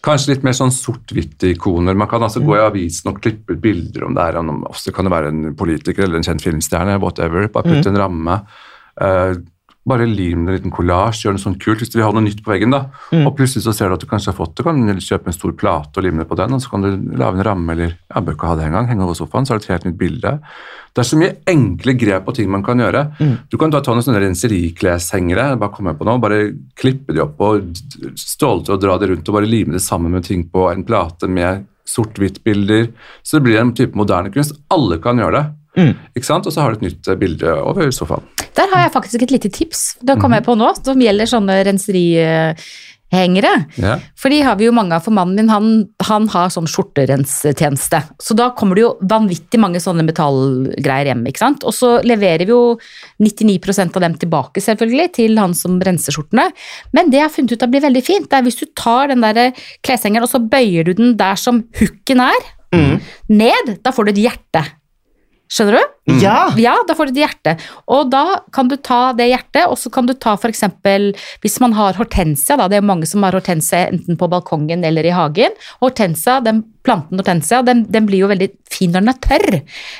Kanskje 0.00 0.32
litt 0.32 0.44
mer 0.46 0.54
sånn 0.56 0.72
sort-hvitt-ikoner. 0.72 1.96
Man 1.98 2.08
kan 2.08 2.22
altså 2.24 2.40
gå 2.40 2.54
i 2.56 2.62
avisen 2.64 3.10
og 3.12 3.18
klippe 3.20 3.52
ut 3.52 3.60
bilder 3.60 4.06
om 4.06 4.14
det 4.16 4.22
er 4.30 4.38
Ofte 4.70 4.94
kan 4.96 5.04
det 5.04 5.12
være 5.12 5.28
en 5.28 5.54
politiker 5.54 6.06
eller 6.06 6.16
en 6.16 6.24
kjent 6.24 6.44
filmstjerne. 6.44 7.00
whatever, 7.00 7.48
Bare 7.48 7.68
putte 7.68 7.90
en 7.92 8.00
ramme. 8.00 8.40
eh, 9.00 9.34
bare 9.88 10.04
lim 10.04 10.44
en 10.44 10.52
liten 10.52 10.72
kollasj, 10.74 11.22
gjør 11.24 11.34
noe 11.36 11.42
sånt 11.42 11.60
kult. 11.62 11.80
Hvis 11.80 11.90
du 11.92 11.96
vil 11.98 12.04
ha 12.04 12.12
noe 12.12 12.24
nytt 12.26 12.42
på 12.44 12.52
veggen, 12.52 12.74
da, 12.74 12.82
og 13.16 13.32
plutselig 13.38 13.64
så 13.64 13.72
ser 13.74 13.88
du 13.88 13.96
at 13.96 14.02
du 14.04 14.08
kanskje 14.10 14.30
har 14.30 14.36
fått 14.36 14.52
det, 14.58 14.66
kan 14.66 14.76
du 14.76 15.00
kjøpe 15.00 15.32
en 15.32 15.36
stor 15.36 15.54
plate 15.56 15.96
og 15.96 16.04
lime 16.04 16.26
på 16.28 16.36
den, 16.36 16.52
og 16.52 16.60
så 16.60 16.74
kan 16.74 16.84
du 16.84 17.16
lage 17.16 17.40
en 17.40 17.46
ramme, 17.48 17.72
eller 17.72 17.96
jeg 17.96 18.26
bør 18.26 18.36
ikke 18.36 18.50
ha 18.50 18.58
det 18.58 18.66
engang, 18.68 18.90
henge 18.90 19.06
over 19.06 19.16
sofaen, 19.16 19.48
så 19.48 19.56
er 19.56 19.62
det 19.62 19.66
et 19.66 19.72
helt 19.74 19.88
nytt 19.88 19.98
bilde. 20.02 20.34
Det 20.90 21.00
er 21.00 21.08
så 21.08 21.18
mye 21.20 21.32
enkle 21.48 21.94
grep 21.96 22.28
og 22.28 22.36
ting 22.36 22.50
man 22.52 22.66
kan 22.66 22.82
gjøre. 22.82 23.06
Du 23.48 23.56
kan 23.56 23.72
ta 23.72 23.80
noen 23.88 24.04
sånne 24.04 24.20
renserikleshengere, 24.26 25.54
bare 25.56 25.74
komme 25.74 25.96
på 25.96 26.06
noe, 26.08 26.20
bare 26.22 26.42
klippe 26.78 27.16
de 27.16 27.24
opp 27.24 27.40
og 27.46 27.72
ståle 28.18 28.50
ståltre 28.50 28.76
og 28.76 28.82
dra 28.82 28.98
det 28.98 29.10
rundt 29.10 29.28
og 29.28 29.36
bare 29.36 29.48
lime 29.48 29.76
det 29.76 29.82
sammen 29.84 30.12
med 30.14 30.26
ting 30.26 30.46
på 30.50 30.66
en 30.70 30.84
plate 30.86 31.28
med 31.30 31.66
sort-hvitt-bilder. 31.88 32.90
Så 33.22 33.38
det 33.38 33.46
blir 33.46 33.60
en 33.60 33.74
type 33.76 33.98
moderne 33.98 34.32
kunst. 34.34 34.56
Alle 34.70 35.00
kan 35.02 35.18
gjøre 35.20 35.36
det. 35.36 35.46
Ikke 35.78 36.26
sant? 36.26 36.46
Og 36.46 36.54
så 36.54 36.64
har 36.64 36.72
du 36.72 36.80
et 36.80 36.90
nytt 36.90 37.08
eh, 37.08 37.18
bilde 37.20 37.56
over 37.62 37.90
sofaen. 37.94 38.26
Der 38.58 38.70
har 38.72 38.86
jeg 38.86 38.94
faktisk 38.96 39.22
et 39.22 39.34
lite 39.36 39.50
tips. 39.54 39.96
Det 40.02 40.18
kommer 40.20 40.40
jeg 40.40 40.48
på 40.48 40.58
nå, 40.58 40.72
som 40.82 41.00
gjelder 41.00 41.28
sånne 41.30 41.60
renserihengere. 41.68 43.52
Yeah. 43.78 44.02
For 44.18 44.34
de 44.34 44.40
har 44.44 44.58
vi 44.58 44.66
jo 44.66 44.74
mange 44.74 44.96
av, 44.96 45.04
for 45.06 45.14
mannen 45.14 45.38
min 45.38 45.52
han, 45.52 45.68
han 46.08 46.26
har 46.34 46.50
sånn 46.52 46.66
skjorterenstjeneste. 46.68 48.02
Så 48.20 48.34
da 48.36 48.50
kommer 48.58 48.76
det 48.76 48.84
jo 48.84 48.90
vanvittig 49.06 49.60
mange 49.62 49.80
sånne 49.80 50.04
metallgreier 50.08 51.12
hjem. 51.12 51.22
ikke 51.30 51.44
sant? 51.44 51.64
Og 51.64 51.76
så 51.76 51.92
leverer 52.02 52.44
vi 52.50 52.56
jo 52.56 52.74
99% 53.22 53.96
av 53.96 54.06
dem 54.08 54.18
tilbake 54.20 54.64
selvfølgelig 54.66 55.08
til 55.20 55.38
han 55.40 55.54
som 55.56 55.78
renser 55.86 56.18
skjortene. 56.18 56.50
Men 56.96 57.14
det 57.14 57.22
jeg 57.22 57.28
har 57.28 57.36
funnet 57.38 57.54
ut 57.54 57.68
av 57.68 57.72
blir 57.72 57.86
veldig 57.86 58.04
fint, 58.04 58.26
det 58.26 58.40
er 58.40 58.48
hvis 58.48 58.60
du 58.60 58.66
tar 58.74 59.14
den 59.14 59.22
der 59.24 59.54
kleshengeren 59.86 60.26
og 60.26 60.34
så 60.34 60.42
bøyer 60.42 60.90
du 60.90 60.96
den 60.98 61.14
der 61.20 61.38
som 61.38 61.62
hooken 61.78 62.26
er, 62.26 62.50
ned, 63.30 63.78
da 63.82 63.94
får 63.94 64.06
du 64.06 64.12
et 64.12 64.22
hjerte. 64.26 64.62
Skjønner 65.50 65.80
du? 65.80 65.96
Ja! 66.22 66.50
Ja, 66.58 66.76
da 66.86 66.94
får 66.94 67.10
du 67.10 67.16
et 67.16 67.24
hjerte. 67.24 67.56
Og 67.90 68.10
da 68.12 68.40
kan 68.54 68.68
du 68.70 68.76
ta 68.78 69.10
det 69.18 69.26
hjertet, 69.32 69.64
og 69.66 69.78
så 69.80 69.90
kan 69.92 70.06
du 70.06 70.14
ta 70.14 70.36
eksempel, 70.46 71.10
hvis 71.42 71.58
man 71.62 71.74
har 71.74 71.98
hortensia, 71.98 72.56
da, 72.58 72.68
det 72.70 72.78
er 72.78 72.86
mange 72.86 73.08
som 73.10 73.24
har 73.26 73.34
hortensia 73.34 73.88
enten 73.90 74.18
på 74.18 74.28
balkongen 74.30 74.84
eller 74.86 75.06
i 75.06 75.14
hagen. 75.14 75.56
Hortensia, 75.82 76.38
den 76.44 76.62
planten 76.86 77.20
hortensia, 77.20 77.60
den, 77.66 77.82
den 77.92 78.06
blir 78.08 78.24
jo 78.24 78.30
veldig 78.30 78.48
fin 78.70 78.94
når 78.94 79.04
den 79.04 79.12
er 79.12 79.20
tørr. 79.26 79.58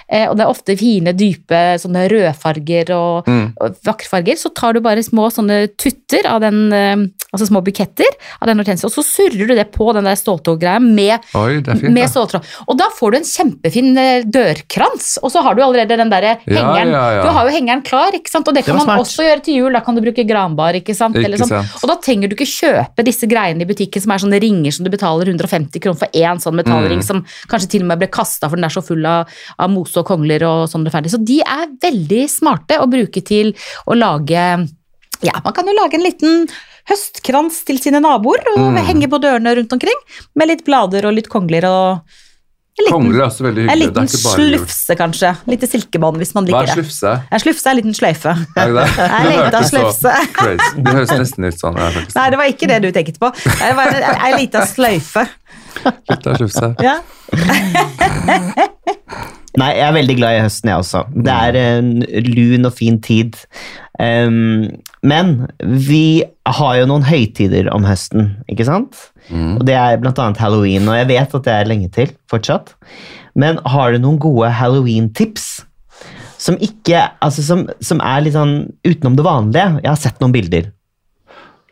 Eh, 0.08 0.26
og 0.28 0.38
det 0.38 0.46
er 0.46 0.52
ofte 0.54 0.78
fine, 0.80 1.14
dype 1.18 1.62
sånne 1.82 2.06
rødfarger 2.12 2.94
og, 2.96 3.28
og 3.60 3.82
vakre 3.86 4.10
farger. 4.14 4.38
Så 4.40 4.54
tar 4.56 4.76
du 4.76 4.84
bare 4.84 5.04
små 5.04 5.28
sånne 5.34 5.64
tutter 5.80 6.30
av 6.30 6.40
den, 6.46 6.62
eh, 6.72 7.06
altså 7.32 7.46
små 7.48 7.62
buketter 7.64 8.08
av 8.40 8.48
den 8.50 8.58
hortensia, 8.58 8.86
og 8.88 8.94
så 8.94 9.04
surrer 9.06 9.46
du 9.46 9.54
det 9.54 9.68
på 9.72 9.92
den 9.94 10.04
der 10.08 10.18
ståltrådgreia 10.18 10.80
med 10.82 11.20
Oi, 11.38 11.60
fint. 11.62 11.90
med 11.94 12.08
ståltråd. 12.10 12.44
Og 12.68 12.78
da 12.80 12.88
får 12.96 13.10
du 13.10 13.16
en 13.20 13.28
kjempefin 13.30 13.90
eh, 13.98 14.24
dørkrans, 14.26 15.18
og 15.22 15.30
så 15.32 15.42
har 15.46 15.54
du 15.54 15.62
allerede 15.62 15.96
den 16.00 16.10
der 16.10 16.26
hengeren. 16.44 16.90
ja, 16.94 17.04
ja. 17.18 17.22
Du 17.22 17.28
har 17.36 17.46
jo 17.48 17.54
hengeren 17.54 17.82
klar, 17.86 18.10
ikke 18.16 18.30
sant? 18.32 18.48
og 18.48 18.54
det 18.54 18.64
Det 18.64 18.66
kan 18.72 18.78
det 18.80 18.86
man 18.86 18.96
smart. 18.98 19.06
også 19.06 19.24
gjøre 19.28 19.42
til 19.46 19.54
jul. 19.60 19.72
Da 19.72 19.80
kan 19.80 19.94
du 19.96 20.02
bruke 20.04 20.24
granbar, 20.28 20.74
ikke 20.76 20.94
sant? 20.96 21.16
Ikke 21.16 21.24
Eller 21.30 21.38
sånn. 21.40 21.48
sant. 21.48 21.78
Og 21.82 21.88
da 21.88 21.96
trenger 22.02 22.28
du 22.28 22.34
ikke 22.36 22.48
kjøpe 22.50 23.04
disse 23.06 23.26
greiene 23.30 23.62
i 23.62 23.68
butikken 23.70 24.02
som 24.02 24.12
er 24.12 24.18
sånne 24.24 24.40
ringer 24.42 24.72
som 24.74 24.84
du 24.84 24.90
betaler 24.90 25.26
150 25.30 25.80
kroner 25.80 25.98
for 25.98 26.08
én 26.12 26.40
sånn 26.42 26.54
metallring 26.58 27.00
Mm. 27.00 27.06
som 27.06 27.24
kanskje 27.48 27.68
til 27.70 27.82
og 27.82 27.88
med 27.88 27.98
ble 28.00 28.08
kasta 28.08 28.48
for 28.50 28.56
den 28.56 28.64
er 28.64 28.68
så 28.74 28.82
full 28.84 29.04
av, 29.06 29.26
av 29.58 29.70
mose 29.70 29.96
og 29.96 30.06
kongler 30.06 30.42
og 30.44 30.68
sånn 30.68 30.84
rettferdig. 30.84 31.10
Så 31.14 31.24
de 31.24 31.40
er 31.40 31.66
veldig 31.80 32.28
smarte 32.28 32.78
å 32.80 32.88
bruke 32.90 33.22
til 33.24 33.54
å 33.86 33.94
lage 33.96 34.68
ja, 35.22 35.32
man 35.44 35.52
kan 35.52 35.66
jo 35.68 35.74
lage 35.76 35.94
en 35.98 36.04
liten 36.04 36.48
høstkrans 36.88 37.64
til 37.68 37.78
sine 37.82 38.00
naboer 38.00 38.40
og 38.54 38.72
Mm. 38.72 38.76
henge 38.86 39.08
på 39.10 39.20
dørene 39.20 39.56
rundt 39.56 39.72
omkring 39.72 40.00
med 40.34 40.48
litt 40.48 40.64
blader 40.64 41.06
og 41.06 41.14
litt 41.14 41.28
kongler 41.28 41.64
og 41.68 42.00
En 42.80 42.84
liten, 42.86 42.94
Kongler 42.94 43.20
er 43.20 43.26
også 43.26 43.42
veldig 43.44 43.62
en 43.64 43.68
hyggelig. 43.68 43.88
Er 43.90 43.90
liten 43.90 44.08
slufse, 44.08 44.94
kanskje. 44.96 45.36
Lite 45.50 45.66
silkebånd, 45.68 46.16
hvis 46.16 46.30
man 46.34 46.46
Hva 46.46 46.62
liker 46.62 46.70
er 46.72 46.76
det. 46.76 46.84
slufse? 46.86 47.10
En 47.30 47.40
slufse 47.42 47.66
er 47.66 47.70
en 47.70 47.76
liten 47.76 47.94
sløyfe. 47.98 48.32
Er 48.56 48.70
det 48.70 48.74
det? 48.78 48.86
En 49.10 49.26
hørtes 49.36 49.68
så 49.68 49.74
slufse. 49.74 50.12
Det 50.78 50.94
høres 50.94 51.10
nesten 51.18 51.44
ut 51.44 51.58
sånn 51.60 51.76
faktisk. 51.76 52.14
Nei, 52.16 52.30
det 52.30 52.38
var 52.40 52.46
ikke 52.54 52.68
det 52.70 52.78
du 52.80 52.88
tenkte 52.94 53.18
på. 53.20 53.32
Det 53.36 53.74
var 53.76 53.86
en, 54.00 54.38
lita 54.38 54.64
sløyfe. 54.70 55.26
Litt 55.84 56.26
av 56.30 56.38
slufse. 56.40 56.72
Ja. 56.80 56.96
Nei, 59.58 59.70
jeg 59.74 59.86
er 59.88 59.94
veldig 59.96 60.14
glad 60.18 60.36
i 60.36 60.42
høsten, 60.44 60.70
jeg 60.70 60.82
også. 60.84 61.00
Det 61.26 61.32
er 61.34 61.56
en 61.58 61.88
lun 62.28 62.68
og 62.68 62.74
fin 62.76 63.00
tid. 63.02 63.38
Um, 63.98 64.68
men 65.02 65.32
vi 65.60 66.22
har 66.46 66.76
jo 66.78 66.86
noen 66.90 67.06
høytider 67.08 67.70
om 67.74 67.86
høsten, 67.88 68.36
ikke 68.52 68.68
sant? 68.68 69.00
Og 69.58 69.64
det 69.66 69.74
er 69.74 69.98
annet 69.98 70.42
halloween, 70.42 70.86
og 70.88 71.00
jeg 71.00 71.10
vet 71.10 71.34
at 71.40 71.48
det 71.48 71.56
er 71.56 71.70
lenge 71.70 71.90
til 71.94 72.14
fortsatt. 72.30 72.76
Men 73.34 73.58
har 73.66 73.92
du 73.92 74.00
noen 74.02 74.20
gode 74.22 74.52
halloween-tips? 74.54 75.48
Som 76.40 76.56
ikke, 76.64 77.02
altså 77.20 77.44
som, 77.44 77.66
som 77.84 78.00
er 78.00 78.22
litt 78.24 78.36
sånn 78.36 78.70
utenom 78.86 79.18
det 79.18 79.26
vanlige. 79.26 79.66
Jeg 79.82 79.90
har 79.90 80.00
sett 80.00 80.22
noen 80.22 80.32
bilder. 80.32 80.70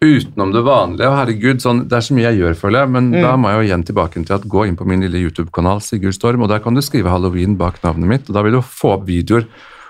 Utenom 0.00 0.52
det 0.55 0.61
vanlige, 0.62 1.09
og 1.11 1.17
herregud, 1.19 1.59
sånn, 1.62 1.81
det 1.90 1.97
er 1.99 2.05
så 2.07 2.14
mye 2.14 2.28
jeg 2.28 2.38
gjør, 2.38 2.52
føler 2.61 2.85
jeg, 2.85 2.90
men 2.95 3.09
da 3.19 3.33
må 3.37 3.50
jeg 3.50 3.59
jo 3.59 3.67
igjen 3.67 3.83
tilbake 3.88 4.21
til 4.23 4.37
at 4.37 4.45
gå 4.47 4.67
inn 4.69 4.76
på 4.78 4.87
min 4.87 5.00
lille 5.02 5.19
YouTube-kanal, 5.25 5.81
Sigurd 5.83 6.14
Storm, 6.14 6.45
og 6.47 6.52
der 6.52 6.61
kan 6.62 6.76
du 6.78 6.83
skrive 6.87 7.11
halloween 7.11 7.57
bak 7.59 7.81
navnet 7.83 8.07
mitt, 8.12 8.28
og 8.31 8.37
da 8.38 8.45
vil 8.47 8.55
du 8.55 8.61
få 8.62 8.93
opp 8.95 9.09
videoer, 9.09 9.49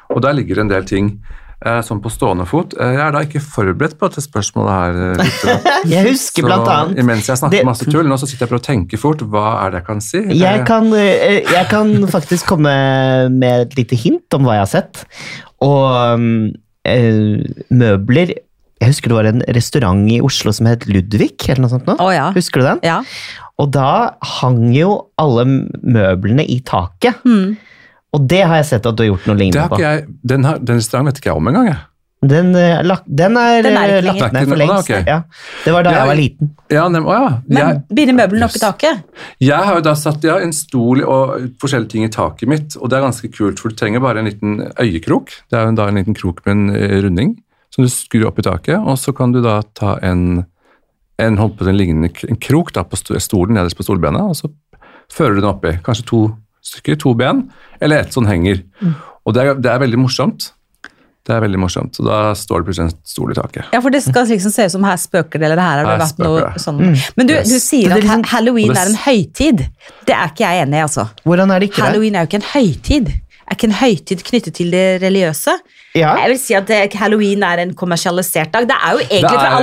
og 0.09 0.23
der 0.25 0.33
ligger 0.39 0.63
en 0.63 0.71
del 0.73 0.87
ting, 0.89 1.11
eh, 1.61 1.83
sånn 1.85 2.01
på 2.01 2.09
stående 2.09 2.47
fot. 2.49 2.73
Eh, 2.81 2.95
jeg 2.97 3.03
er 3.05 3.13
da 3.13 3.21
ikke 3.27 3.43
forberedt 3.45 3.99
på 4.01 4.09
dette 4.09 4.25
spørsmålet 4.25 4.73
her, 4.79 4.99
eh. 5.13 5.61
Jeg 5.93 6.09
husker 6.09 6.41
Så 6.41 6.47
blant 6.49 6.73
annet 6.73 7.05
Mens 7.05 7.29
jeg 7.29 7.37
snakker 7.43 7.59
det- 7.59 7.67
masse 7.69 7.85
tull, 7.93 8.09
nå 8.09 8.17
så 8.17 8.31
sitter 8.31 8.47
jeg 8.49 8.63
og 8.63 8.65
tenker 8.65 8.97
fort, 9.05 9.21
hva 9.29 9.45
er 9.67 9.71
det 9.77 9.83
jeg 9.83 9.87
kan 9.93 10.01
si? 10.01 10.25
Jeg 10.41 10.65
kan, 10.65 10.89
eh, 10.97 11.43
jeg 11.45 11.69
kan 11.69 11.93
faktisk 12.09 12.47
komme 12.57 13.29
med 13.29 13.67
et 13.69 13.77
lite 13.77 14.01
hint 14.01 14.33
om 14.33 14.49
hva 14.49 14.57
jeg 14.57 14.65
har 14.65 14.73
sett. 14.73 15.05
Og 15.61 16.49
eh, 16.89 17.45
møbler 17.69 18.39
Jeg 18.81 18.93
husker 18.93 19.11
det 19.11 19.17
var 19.19 19.29
en 19.33 19.43
restaurant 19.57 20.05
i 20.11 20.21
Oslo 20.23 20.53
som 20.55 20.67
het 20.71 20.87
Ludvig. 20.87 21.35
eller 21.49 21.65
noe 21.65 21.73
sånt 21.73 21.87
nå. 21.91 21.97
Oh, 21.99 22.13
ja. 22.15 22.29
Husker 22.37 22.61
du 22.63 22.67
den? 22.69 22.79
ja. 22.87 23.01
Og 23.59 23.73
da 23.75 24.15
hang 24.23 24.69
jo 24.71 25.09
alle 25.19 25.43
møblene 25.83 26.45
i 26.47 26.61
taket. 26.63 27.17
Mm. 27.27 27.57
Og 28.15 28.27
det 28.31 28.45
har 28.47 28.61
jeg 28.61 28.69
sett 28.71 28.87
at 28.87 28.95
du 28.95 29.03
har 29.03 29.09
gjort 29.11 29.27
noe 29.27 29.35
det 29.35 29.43
lignende 29.49 29.65
har 29.67 29.73
på. 29.73 29.81
jeg, 29.83 30.05
den, 30.31 30.45
har, 30.47 30.61
den 30.63 30.79
restauranten 30.79 31.11
vet 31.11 31.19
ikke 31.19 31.33
jeg 31.33 31.41
om 31.41 31.49
engang, 31.51 31.67
jeg. 31.73 31.81
Den, 32.31 32.49
eh, 32.59 32.81
lak, 32.87 33.03
den 33.07 33.37
er, 33.39 33.61
Den 33.63 33.77
er 33.79 33.93
eh, 33.97 34.03
lagt 34.07 34.33
ned 34.35 34.49
for 34.51 34.59
lengst. 34.59 34.89
Okay. 34.91 35.03
Ja. 35.07 35.19
Det 35.65 35.75
var 35.75 35.83
da 35.87 35.91
Jeg- 35.91 35.99
jeg 35.99 36.09
var 36.09 36.19
liten. 36.19 36.51
Ja, 36.71 36.87
nem, 36.89 37.05
å 37.07 37.13
ja. 37.15 37.29
Men 37.49 37.59
Jeg, 37.59 37.83
begynner 37.95 38.17
møblene 38.23 38.45
opp 38.49 38.57
i 38.57 38.63
taket? 38.63 39.03
Jeg 39.41 39.65
har 39.69 39.75
jo 39.75 39.81
da 39.87 39.95
satt 39.95 40.23
ja, 40.27 40.39
en 40.39 40.53
stol 40.53 41.03
og 41.03 41.35
forskjellige 41.63 41.91
ting 41.91 42.05
i 42.05 42.09
taket 42.15 42.49
mitt, 42.49 42.77
og 42.81 42.91
det 42.91 42.99
er 42.99 43.07
ganske 43.07 43.31
kult, 43.35 43.59
for 43.59 43.71
du 43.71 43.77
trenger 43.79 44.01
bare 44.03 44.19
en 44.23 44.31
liten 44.31 44.57
øyekrok. 44.79 45.31
Det 45.51 45.59
er 45.59 45.67
jo 45.67 45.77
da 45.79 45.87
en 45.91 45.95
liten 45.99 46.15
krok 46.15 46.43
med 46.47 46.53
en 46.57 46.71
eh, 46.79 47.01
runding 47.03 47.37
som 47.79 47.87
du 47.87 47.93
skrur 47.95 48.27
opp 48.33 48.41
i 48.43 48.43
taket, 48.43 48.79
og 48.83 48.99
så 48.99 49.15
kan 49.15 49.31
du 49.31 49.39
da 49.45 49.61
ta 49.79 49.95
en, 50.03 50.43
en, 51.23 51.39
holdt 51.39 51.59
på 51.61 51.69
en 51.71 51.79
lignende 51.79 52.11
en 52.27 52.39
krok 52.43 52.73
da 52.75 52.83
på 52.83 52.99
stolen 52.99 53.55
nederst 53.55 53.79
på 53.79 53.87
stolbenet, 53.87 54.19
og 54.21 54.35
så 54.35 54.51
fører 55.15 55.39
du 55.39 55.43
den 55.45 55.51
oppi. 55.53 55.77
Kanskje 55.87 56.07
to 56.11 56.23
stykker, 56.67 56.99
to 56.99 57.15
ben, 57.15 57.47
eller 57.81 58.03
ett 58.03 58.13
som 58.13 58.27
henger. 58.27 58.65
Og 59.25 59.37
det 59.37 59.45
er, 59.45 59.55
det 59.63 59.71
er 59.71 59.85
veldig 59.85 60.01
morsomt. 60.03 60.51
Det 61.29 61.37
er 61.37 61.43
veldig 61.45 61.59
morsomt, 61.61 61.93
så 61.95 62.03
da 62.07 62.19
står 62.41 62.63
det 62.63 62.67
plutselig 62.71 62.89
en 62.89 62.99
stol 63.07 63.33
i 63.35 63.37
taket. 63.37 63.67
Ja, 63.77 63.83
for 63.85 63.93
det 63.93 64.01
skal 64.01 64.27
liksom 64.31 64.53
se 64.55 64.65
ut 64.65 64.73
som 64.73 64.85
her 64.89 64.97
spøker 64.99 65.37
det, 65.39 65.51
eller 65.51 65.61
her 65.61 65.83
har 65.83 65.85
det 65.85 65.91
Her 65.93 66.03
vært 66.03 66.23
noe 66.25 66.63
sånn. 66.63 66.79
Men 67.21 67.29
du, 67.29 67.35
du 67.37 67.57
sier 67.61 67.93
er 67.93 67.99
at 67.99 68.03
liksom- 68.03 68.25
halloween 68.33 68.73
er 68.73 68.89
en 68.91 69.01
høytid. 69.05 69.65
Det 70.09 70.17
er 70.17 70.33
ikke 70.33 70.47
jeg 70.47 70.65
enig 70.65 70.81
i, 70.81 70.85
altså. 70.87 71.05
Hvordan 71.29 71.53
er 71.53 71.61
det 71.61 71.69
ikke 71.69 71.83
det? 71.83 71.85
Halloween 71.85 72.17
er 72.17 72.25
jo 72.25 72.31
ikke 72.33 72.41
en 72.41 72.49
høytid. 72.55 73.13
Er 73.49 73.57
ikke 73.57 73.69
en 73.71 73.77
høytid 73.81 74.23
knyttet 74.29 74.55
til 74.59 74.71
det 74.75 75.01
religiøse? 75.03 75.55
Ja. 75.97 76.11
Jeg 76.21 76.29
vil 76.35 76.39
si 76.39 76.53
at 76.55 76.69
halloween 77.01 77.43
er 77.43 77.63
en 77.63 77.71
kommersialisert 77.75 78.51
dag. 78.53 78.67
Det 78.69 78.77
er 78.77 78.91
jo 78.93 78.99
egentlig 78.99 79.23
Det 79.23 79.39
er- 79.39 79.39
fra 79.41 79.61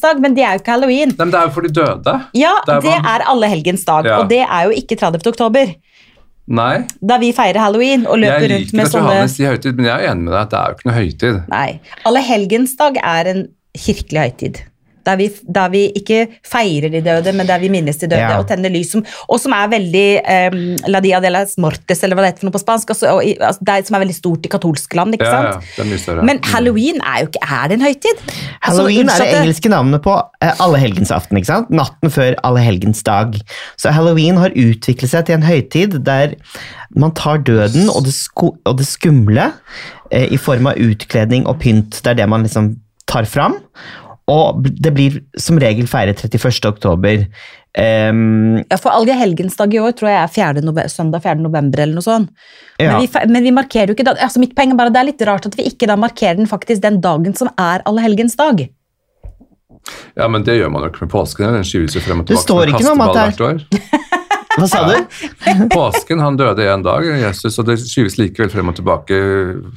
dag, 0.00 0.20
men 0.24 0.34
det 0.34 0.42
er 0.44 0.52
jo 0.56 0.62
ikke 0.62 0.72
halloween. 0.72 1.08
Nei, 1.12 1.16
men 1.18 1.30
det 1.34 1.40
er 1.40 1.42
jo 1.42 1.50
for 1.50 1.60
de 1.60 1.68
døde. 1.68 2.14
Ja, 2.34 2.52
Det 2.66 2.74
er 2.74 2.80
man... 2.80 3.04
er 3.12 3.26
dag, 3.84 4.04
Ja. 4.08 4.16
og 4.18 4.28
det 4.30 4.40
er 4.40 4.62
jo 4.64 4.70
ikke 4.70 4.96
30. 4.96 5.26
oktober. 5.28 5.74
Nei, 6.48 6.86
Da 7.02 7.18
vi 7.18 7.32
feirer 7.32 7.58
halloween 7.58 8.06
og 8.06 8.18
løper 8.22 8.48
rundt 8.54 8.72
med 8.72 8.86
sånne 8.86 8.86
Jeg 8.86 8.92
liker 8.92 8.96
at 8.96 9.12
Johannes 9.12 9.36
sier 9.36 9.50
høytid, 9.50 9.76
men 9.76 9.84
jeg 9.84 9.94
er 10.04 10.10
enig 10.12 10.22
med 10.24 10.32
deg 10.32 10.40
at 10.40 10.50
det 10.50 10.58
er 10.58 10.66
jo 10.66 10.74
ikke 10.76 10.86
noe 10.88 10.98
høytid. 11.00 11.48
Nei. 11.50 11.80
Allehelgensdag 12.06 12.96
er 13.02 13.30
en 13.34 13.48
kirkelig 13.76 14.20
høytid. 14.30 14.60
Der 15.06 15.16
vi, 15.20 15.28
der 15.54 15.68
vi 15.70 15.84
ikke 16.00 16.24
feirer 16.46 16.90
de 16.90 17.00
døde, 17.06 17.32
men 17.36 17.46
der 17.46 17.60
vi 17.62 17.68
minnes 17.72 17.96
de 18.00 18.08
døde 18.10 18.20
Ja. 18.24 18.38
og 18.40 18.48
tenner 18.50 18.72
lys. 18.74 18.90
Som, 18.92 19.04
og 19.28 19.38
som 19.40 19.52
er 19.54 19.68
veldig 19.70 20.06
um, 20.52 20.58
La 20.90 21.00
dia 21.04 21.20
de 21.22 21.30
las 21.30 21.54
mortes, 21.62 22.02
eller 22.02 22.18
hva 22.18 22.24
det 22.24 22.32
heter 22.32 22.42
for 22.44 22.50
noe 22.50 22.56
på 22.56 22.62
spansk. 22.64 22.90
Altså, 22.94 23.12
og, 23.14 23.22
altså, 23.22 23.62
det 23.66 23.74
er, 23.76 23.86
som 23.86 23.96
er 23.98 24.04
veldig 24.06 24.16
stort 24.18 24.46
i 24.46 24.52
katolske 24.52 24.98
land. 24.98 25.14
ikke 25.14 25.28
Ja, 25.30 25.42
ja, 25.52 25.58
det 25.76 25.84
er 25.84 25.90
mye 25.92 26.02
større. 26.02 26.24
Men 26.26 26.40
halloween 26.50 27.00
er 27.06 27.22
jo 27.22 27.30
ikke 27.30 27.42
Er 27.46 27.68
det 27.70 27.78
en 27.78 27.86
høytid? 27.86 28.22
Altså, 28.26 28.70
Halloween 28.70 29.08
er 29.08 29.22
det 29.22 29.28
engelske 29.40 29.70
navnet 29.72 30.02
på 30.02 30.14
eh, 30.42 30.54
allehelgensaften, 30.66 31.38
ikke 31.38 31.50
sant? 31.52 31.70
Natten 31.70 32.10
før 32.10 32.34
allehelgensdag. 32.46 33.38
Så 33.78 33.92
halloween 33.94 34.36
har 34.42 34.50
utviklet 34.56 35.10
seg 35.12 35.26
til 35.28 35.38
en 35.38 35.46
høytid 35.46 36.00
der 36.06 36.34
man 36.96 37.12
tar 37.16 37.38
døden 37.44 37.90
og 37.92 38.04
det, 38.06 38.14
og 38.64 38.78
det 38.78 38.86
skumle 38.88 39.50
eh, 40.10 40.26
i 40.32 40.38
form 40.40 40.66
av 40.70 40.80
utkledning 40.80 41.46
og 41.46 41.60
pynt. 41.62 42.00
Det 42.02 42.14
er 42.14 42.20
det 42.22 42.28
man 42.30 42.42
liksom 42.46 42.74
tar 43.10 43.26
fram. 43.30 43.58
Og 44.26 44.64
det 44.66 44.90
blir 44.94 45.20
som 45.38 45.58
regel 45.62 45.86
feiret 45.86 46.18
31. 46.24 46.66
oktober. 46.66 47.26
Ehm, 47.78 48.64
Ja, 48.70 48.78
for 48.80 48.90
Allehelgensdag 48.90 49.74
i 49.74 49.78
år 49.78 49.92
tror 49.94 50.10
jeg 50.10 50.22
er 50.22 50.32
4. 50.32 50.64
November, 50.64 50.90
søndag 50.90 51.22
4. 51.22 51.36
november 51.44 51.82
eller 51.84 51.94
noe 51.94 52.06
sånt. 52.06 52.32
Ja. 52.80 52.96
Men, 52.96 53.04
vi, 53.04 53.26
men 53.30 53.46
vi 53.46 53.52
markerer 53.54 53.92
jo 53.92 53.96
ikke 53.96 54.08
da, 54.08 54.16
altså 54.18 54.42
Mitt 54.42 54.56
poeng 54.56 54.72
er 54.72 54.80
bare 54.80 54.90
at 54.90 54.96
det 54.96 55.02
er 55.02 55.10
litt 55.12 55.26
rart 55.28 55.46
at 55.46 55.54
vi 55.58 55.68
ikke 55.70 55.86
da 55.86 55.98
markerer 56.00 56.40
den 56.40 56.50
faktisk 56.50 56.82
den 56.82 56.98
dagen 57.04 57.36
som 57.38 57.52
er 57.54 57.84
allehelgensdag. 57.86 58.66
Ja, 60.16 60.26
men 60.26 60.42
det 60.42 60.56
gjør 60.58 60.72
man 60.74 60.82
jo 60.82 60.90
ikke 60.90 61.06
med 61.06 61.12
påsken. 61.12 61.46
Den 61.54 61.66
skyves 61.66 61.94
jo 61.94 62.02
frem 62.02 62.24
og 62.24 62.26
Det 62.26 62.40
står 62.42 62.72
ikke 62.72 62.82
noe 62.88 62.96
om 62.96 63.04
at 63.06 63.36
det 63.38 63.46
år. 63.46 63.62
hva 64.56 64.66
sa 64.70 64.82
du? 64.88 64.96
Påsken, 65.76 66.20
han 66.24 66.36
døde 66.40 66.64
en 66.72 66.82
dag, 66.86 67.04
Jesus, 67.20 67.58
og 67.60 67.68
det 67.68 67.78
skyves 67.82 68.16
likevel 68.20 68.50
frem 68.52 68.72
og 68.72 68.76
tilbake 68.78 69.18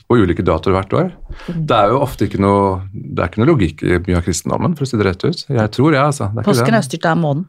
på 0.07 0.17
ulike 0.19 0.45
datoer 0.47 0.77
hvert 0.79 0.95
år. 1.01 1.11
Det 1.49 1.75
er 1.77 1.93
jo 1.93 2.01
ofte 2.05 2.27
ikke 2.29 2.41
noe, 2.41 2.81
det 2.93 3.23
er 3.23 3.31
ikke 3.31 3.43
noe 3.43 3.51
logikk 3.53 3.83
i 3.85 3.99
mye 4.07 4.19
av 4.21 4.25
kristendommen, 4.27 4.75
for 4.79 4.87
å 4.87 4.91
si 4.91 4.99
det 4.99 5.07
rett 5.09 5.25
ut. 5.27 5.45
Jeg 5.51 5.73
tror 5.75 5.93
jeg, 5.95 6.03
altså. 6.03 6.29
Det 6.31 6.39
er 6.39 6.45
ikke 6.45 6.51
Påsken 6.53 6.75
det. 6.75 6.81
er 6.83 6.87
styrt 6.89 7.09
av 7.11 7.19
månen. 7.23 7.47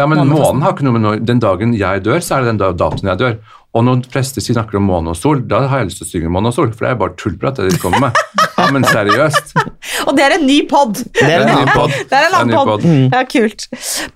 Ja, 0.00 0.06
men 0.08 0.22
månen 0.24 0.62
har 0.64 0.72
ikke 0.72 0.86
noe 0.86 0.94
med 0.96 1.02
noe 1.04 1.18
Den 1.20 1.40
dagen 1.42 1.74
jeg 1.76 2.00
dør, 2.06 2.22
så 2.24 2.38
er 2.38 2.46
det 2.46 2.54
den 2.54 2.60
da- 2.62 2.70
datoen 2.72 3.10
jeg 3.12 3.18
dør. 3.20 3.34
Og 3.76 3.84
når 3.84 4.06
prester 4.12 4.40
snakker 4.44 4.78
om 4.80 4.86
måne 4.88 5.12
og 5.12 5.16
sol, 5.20 5.42
da 5.48 5.66
har 5.68 5.82
jeg 5.82 5.90
lyst 5.90 6.00
til 6.00 6.06
å 6.06 6.10
synge 6.14 6.32
måne 6.32 6.48
og 6.48 6.56
sol, 6.56 6.72
for 6.72 6.86
det 6.86 6.94
er 6.94 7.00
bare 7.02 7.16
tullprat 7.20 7.60
det 7.60 7.70
de 7.74 7.80
kommer 7.80 8.06
med. 8.06 8.22
Ja, 8.56 8.70
men 8.72 8.84
seriøst. 8.88 9.52
Og 10.06 10.16
det 10.16 10.24
er 10.26 10.36
en 10.36 10.46
ny 10.46 10.58
pod! 10.70 10.94
Det 11.16 11.24
er 11.26 11.42
en 11.44 11.52
annen 11.52 11.70
podd. 11.74 11.94
Det 12.10 12.18
er 12.18 12.26
en 12.28 12.34
er 12.36 12.58
annen. 12.58 12.82
Mm. 12.82 13.06
Ja, 13.12 13.22
kult. 13.28 13.66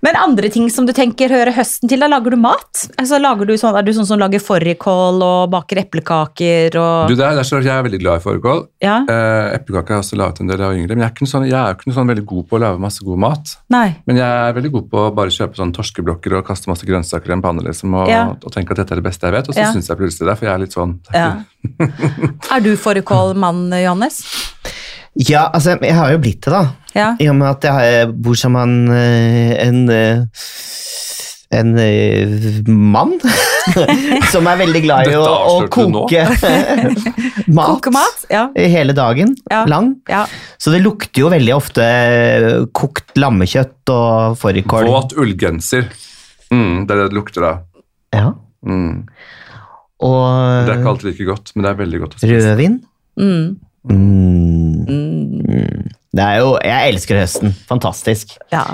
Men 0.05 0.19
andre 0.21 0.51
ting 0.53 0.69
som 0.73 0.87
du 0.89 0.93
tenker 0.97 1.33
hører 1.33 1.55
høsten 1.57 1.91
til, 1.91 2.03
da 2.03 2.09
lager 2.11 2.35
du 2.35 2.39
mat? 2.41 2.85
Altså, 3.01 3.19
lager 3.23 3.49
du 3.49 3.55
sånn, 3.59 3.77
er 3.79 3.87
du 3.87 3.93
sånn 3.97 4.09
som 4.09 4.21
lager 4.21 4.43
fårikål 4.43 5.23
og 5.27 5.51
baker 5.53 5.81
eplekaker 5.83 6.79
og 6.81 7.11
Du, 7.11 7.17
det 7.19 7.25
er, 7.27 7.37
det 7.37 7.43
er 7.43 7.49
sånn, 7.49 7.65
jeg 7.67 7.75
er 7.75 7.87
veldig 7.87 8.01
glad 8.03 8.21
i 8.21 8.25
fårikål. 8.27 8.63
Ja? 8.85 8.97
Eh, 9.11 9.57
eplekaker 9.59 9.97
har 9.97 10.01
jeg 10.01 10.07
også 10.07 10.21
laget 10.21 10.43
en 10.45 10.53
del 10.53 10.65
av 10.67 10.77
yngre, 10.77 10.95
men 10.95 11.05
jeg 11.05 11.11
er, 11.11 11.15
ikke 11.17 11.31
sånn, 11.31 11.49
jeg 11.49 11.59
er 11.59 11.77
ikke 11.79 11.97
sånn 11.97 12.13
veldig 12.13 12.27
god 12.33 12.49
på 12.51 12.59
å 12.59 12.63
lage 12.63 12.83
masse 12.87 13.07
god 13.07 13.23
mat. 13.27 13.55
Nei. 13.75 13.87
Men 14.09 14.21
jeg 14.23 14.47
er 14.47 14.57
veldig 14.61 14.73
god 14.79 14.89
på 14.93 15.05
å 15.07 15.13
bare 15.19 15.35
kjøpe 15.35 15.61
sånn 15.61 15.75
torskeblokker 15.77 16.39
og 16.41 16.47
kaste 16.49 16.71
masse 16.71 16.87
grønnsaker 16.89 17.33
i 17.35 17.37
en 17.39 17.45
panne 17.45 17.65
liksom, 17.67 17.95
og, 17.99 18.11
Ja. 18.11 18.25
og 18.37 18.53
tenke 18.55 18.77
at 18.77 18.83
dette 18.83 18.95
er 18.97 19.03
det 19.03 19.09
beste 19.09 19.27
jeg 19.27 19.37
vet, 19.39 19.49
og 19.51 19.55
så 19.55 19.65
Ja. 19.67 19.73
synes 19.73 19.89
jeg 19.91 19.99
plutselig 19.99 20.31
det, 20.31 20.39
for 20.39 20.47
jeg 20.47 20.55
er 20.55 20.63
litt 20.63 20.77
sånn 20.77 20.99
er 21.13 21.19
Ja. 21.19 21.31
Er 22.57 22.61
du 22.63 22.77
fårikålmann, 22.79 23.71
Johannes? 23.83 24.23
Ja, 25.17 25.47
altså, 25.55 25.79
jeg 25.81 25.95
har 25.97 26.11
jo 26.13 26.19
blitt 26.21 26.43
det, 26.45 26.53
da. 26.53 26.65
Ja. 26.97 27.11
I 27.21 27.29
og 27.33 27.37
med 27.39 27.49
at 27.49 27.65
jeg 27.65 28.09
bor 28.25 28.37
sammen 28.37 28.87
med 28.91 29.57
en 29.65 29.79
eh, 29.93 30.25
en 31.57 31.77
eh, 31.79 32.67
mann 32.67 33.13
som 34.33 34.49
er 34.51 34.59
veldig 34.59 34.81
glad 34.83 35.09
i 35.09 35.15
å, 35.15 35.23
å 35.25 35.69
koke 35.73 36.25
mat, 37.57 37.69
koke 37.71 37.93
mat 37.95 38.25
Ja. 38.33 38.49
hele 38.57 38.93
dagen 38.97 39.35
Ja. 39.51 39.63
lang. 39.71 39.93
ja. 40.11 40.25
Så 40.59 40.73
det 40.75 40.83
lukter 40.83 41.23
jo 41.23 41.31
veldig 41.33 41.55
ofte 41.55 41.87
kokt 42.77 43.15
lammekjøtt 43.17 43.93
og 43.95 44.37
fårikål. 44.43 44.89
Våt 44.91 45.15
ullgenser. 45.23 45.87
Mm, 46.51 46.85
det 46.87 46.97
er 46.97 47.05
det 47.05 47.09
det 47.13 47.19
lukter 47.21 47.47
av. 47.53 47.63
Ja. 48.15 48.33
Mm. 48.67 49.07
Og 50.03 50.67
Det 50.67 50.75
er 50.75 50.81
ikke 50.81 50.93
alltid 50.93 51.11
like 51.13 51.29
godt, 51.31 51.53
men 51.55 51.65
det 51.65 51.71
er 51.73 51.79
veldig 51.85 52.01
godt 52.03 52.17
å 52.19 52.21
spise. 52.21 52.35
rødvin. 52.51 52.81
Mm. 53.23 53.47
Mm. 53.89 54.87
Mm. 54.87 55.89
Det 56.17 56.25
er 56.25 56.39
jo 56.41 56.55
Jeg 56.65 56.93
elsker 56.95 57.21
høsten. 57.23 57.53
Fantastisk. 57.69 58.37
ja. 58.53 58.65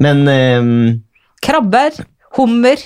Men 0.00 0.24
um, 0.28 1.02
Krabber, 1.44 1.92
hummer 2.38 2.80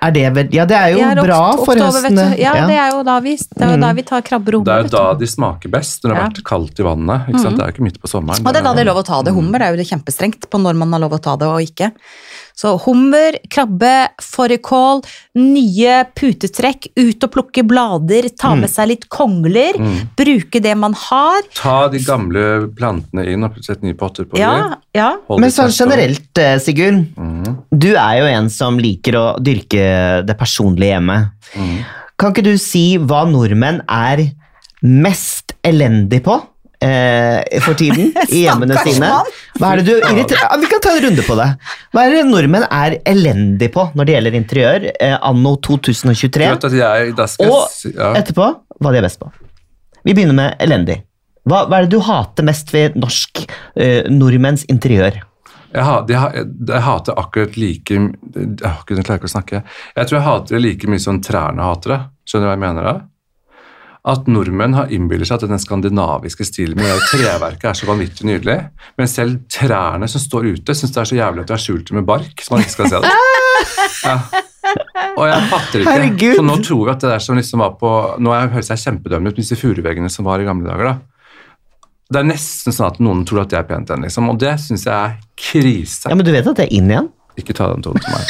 er 0.00 0.12
det 0.14 0.22
vel 0.32 0.52
Ja, 0.54 0.64
det 0.70 0.76
er 0.78 0.92
jo 0.94 0.98
Ja, 1.02 1.08
er 1.10 1.20
bra 1.26 1.38
okt- 1.52 1.64
for 1.66 1.74
høstene 1.74 1.90
høsten. 1.92 2.18
vet 2.30 2.38
Ja, 2.38 2.52
det 2.70 2.76
er 2.78 2.90
jo 2.94 3.02
da 3.02 3.16
vi, 3.20 3.34
det 3.36 3.62
er 3.62 3.72
jo 3.72 3.76
Mm. 3.76 3.80
da 3.82 3.92
vi 3.98 4.02
tar 4.06 4.22
krabber 4.22 4.54
og 4.60 4.64
Det 4.64 4.72
er 4.74 4.82
jo 4.84 4.88
da 4.94 5.14
de 5.18 5.26
smaker 5.26 5.68
best, 5.70 6.02
når 6.04 6.08
det 6.14 6.16
har 6.16 6.30
vært 6.30 6.44
kaldt 6.44 6.78
i 6.80 6.82
vannet. 6.86 7.26
Ikke 7.28 7.40
sant? 7.42 7.56
Det 7.58 7.62
er 7.64 7.66
jo 7.68 7.74
ikke 7.74 7.82
midt 7.88 8.00
på 8.00 8.08
sommeren. 8.08 8.46
Og 8.46 8.52
det 8.54 8.60
er 8.62 8.62
da 8.68 8.72
det 8.74 8.80
er 8.86 8.90
lov 8.92 9.02
å 9.02 9.04
ta 9.04 9.22
det. 9.22 9.34
Hummer 9.34 9.58
det 9.58 9.66
er 9.66 9.70
jo 9.76 9.80
det 9.82 9.88
kjempestrengt 9.90 10.48
på 10.48 10.60
når 10.62 10.76
man 10.76 10.92
har 10.92 11.00
lov 11.00 11.12
å 11.18 11.20
ta 11.20 11.36
det 11.36 11.46
og 11.48 11.60
ikke. 11.60 11.92
Så 12.58 12.72
hummer, 12.82 13.36
krabbe, 13.54 14.08
fårikål, 14.24 15.04
nye 15.38 15.98
putetrekk, 16.18 16.88
ut 16.98 17.22
og 17.28 17.30
plukke 17.36 17.62
blader, 17.62 18.26
ta 18.34 18.50
Mm. 18.54 18.60
med 18.64 18.70
seg 18.72 18.88
litt 18.90 19.04
kongler, 19.08 19.78
bruke 20.18 20.60
det 20.64 20.74
man 20.76 20.92
har. 20.92 21.42
Ta 21.54 21.86
de 21.88 22.00
gamle 22.02 22.42
plantene 22.74 23.28
inn 23.30 23.44
og 23.46 23.54
sette 23.62 23.84
nye 23.86 23.94
potter 23.94 24.24
på 24.26 24.38
Ja, 24.40 24.74
ja. 24.94 25.12
Men 25.30 25.50
sånn 25.54 25.70
generelt, 25.70 26.36
eh, 26.38 26.58
Sigurd. 26.58 27.06
mm. 27.16 27.58
Du 27.78 27.94
er 27.94 28.18
jo 28.18 28.26
en 28.26 28.50
som 28.50 28.76
liker 28.76 29.12
å 29.12 29.38
dyrke 29.38 30.26
det 30.26 30.36
personlige 30.36 30.96
hjemme. 30.98 31.30
Mm. 31.54 31.84
Kan 32.18 32.32
ikke 32.34 32.42
du 32.42 32.56
si 32.58 32.98
hva 32.98 33.22
nordmenn 33.30 33.82
er 33.88 34.32
mest 34.82 35.54
elendig 35.62 36.22
på 36.24 36.40
eh, 36.84 37.60
for 37.64 37.74
tiden 37.78 38.12
i 38.34 38.44
hjemmene 38.44 38.76
sine? 38.86 39.10
Hva 39.58 39.72
er 39.74 39.80
det 39.82 39.86
du 39.88 39.94
irriter- 39.98 40.38
ja, 40.42 40.56
Vi 40.62 40.70
kan 40.70 40.80
ta 40.84 40.92
en 40.96 41.02
runde 41.08 41.24
på 41.26 41.36
det. 41.40 41.48
Hva 41.94 42.04
er 42.06 42.14
det 42.16 42.24
nordmenn 42.30 42.66
er 42.70 42.98
elendig 43.08 43.70
på 43.74 43.88
når 43.98 44.08
det 44.10 44.16
gjelder 44.16 44.38
interiør 44.40 44.88
eh, 44.94 45.16
anno 45.30 45.56
2023? 45.66 46.48
vet 46.54 46.68
jeg, 46.78 47.14
skal 47.34 47.46
jeg 47.46 47.98
Og 47.98 48.18
etterpå 48.22 48.48
hva 48.78 48.92
de 48.94 49.00
er 49.02 49.06
best 49.08 49.18
på. 49.22 49.30
Vi 50.06 50.14
begynner 50.14 50.36
med 50.38 50.54
elendig. 50.62 51.00
Hva, 51.48 51.64
hva 51.66 51.78
er 51.80 51.86
det 51.88 51.94
du 51.96 52.02
hater 52.04 52.44
mest 52.46 52.70
ved 52.74 52.94
norsk 53.00 53.42
eh, 53.74 54.04
nordmenns 54.12 54.66
interiør? 54.70 55.16
Jeg, 55.68 55.84
ha- 55.84 56.00
de 56.08 56.14
ha- 56.16 56.30
jeg 56.32 56.80
hater 56.84 57.16
akkurat 57.20 57.56
like 57.60 57.92
Gud, 57.92 58.62
jeg 58.62 59.04
klarer 59.04 59.18
ikke 59.18 59.28
å 59.28 59.32
snakke. 59.34 59.60
Jeg 59.98 60.08
tror 60.08 60.16
jeg 60.18 60.24
hater 60.24 60.56
det 60.56 60.60
like 60.64 60.88
mye 60.88 61.02
som 61.02 61.18
trærne 61.24 61.60
hater 61.66 61.92
det. 61.92 61.98
Skjønner 62.28 62.46
du 62.46 62.48
hva 62.48 62.54
jeg 62.56 62.62
mener 62.64 62.86
da? 62.88 62.94
At 64.08 64.24
nordmenn 64.30 64.72
har 64.72 64.88
innbiller 64.94 65.28
seg 65.28 65.42
at 65.42 65.50
den 65.50 65.60
skandinaviske 65.60 66.46
stilen 66.48 66.78
med 66.80 67.02
treverket 67.10 67.66
er 67.68 67.76
så 67.76 67.88
vanvittig 67.90 68.24
nydelig. 68.24 68.54
Men 68.96 69.10
selv 69.10 69.42
trærne 69.52 70.08
som 70.08 70.22
står 70.22 70.46
ute, 70.54 70.72
syns 70.78 70.94
det 70.94 71.02
er 71.02 71.10
så 71.10 71.18
jævlig 71.18 71.44
at 71.44 71.50
de 71.50 71.56
har 71.58 71.60
skjult 71.60 71.90
det 71.90 71.96
med 71.98 72.06
bark, 72.08 72.40
så 72.40 72.54
man 72.54 72.64
ikke 72.64 72.76
skal 72.78 72.88
se 72.94 73.02
det. 73.04 73.10
Ja. 74.06 74.16
Og 75.18 75.24
jeg 75.28 75.44
fatter 75.50 75.82
ikke. 75.82 75.92
Herregud. 75.92 76.34
Så 76.38 76.46
nå 76.46 76.56
tror 76.64 76.82
vi 76.86 76.92
at 76.94 77.04
det 77.04 77.10
der 77.12 77.22
som 77.24 77.36
liksom 77.38 77.60
var 77.64 77.76
på 77.80 77.92
Nå 78.22 78.32
er- 78.36 78.48
høres 78.52 78.68
jeg 78.72 78.78
kjempedømmende 78.86 79.32
ut 79.32 79.38
med 79.38 79.42
disse 79.44 79.56
furuveggene 79.60 80.10
som 80.12 80.24
var 80.28 80.40
i 80.40 80.48
gamle 80.48 80.68
dager. 80.70 80.84
da. 80.92 80.98
Det 82.10 82.20
er 82.22 82.28
nesten 82.30 82.72
sånn 82.72 82.86
at 82.88 83.00
noen 83.04 83.24
tror 83.28 83.42
at 83.42 83.50
det 83.52 83.58
er 83.58 83.68
pent 83.68 83.90
igjen, 83.90 84.04
liksom. 84.06 84.30
Og 84.32 84.38
det 84.40 84.54
syns 84.64 84.84
jeg 84.88 84.94
er 84.94 85.18
krise. 85.36 86.08
Ja, 86.08 86.14
Men 86.16 86.24
du 86.24 86.32
vet 86.32 86.46
at 86.46 86.56
det 86.56 86.68
er 86.70 86.76
inn 86.78 86.88
igjen? 86.88 87.10
Ikke 87.36 87.52
ta 87.54 87.68
den 87.74 87.82
tonen 87.84 88.00
til 88.00 88.12
meg. 88.14 88.24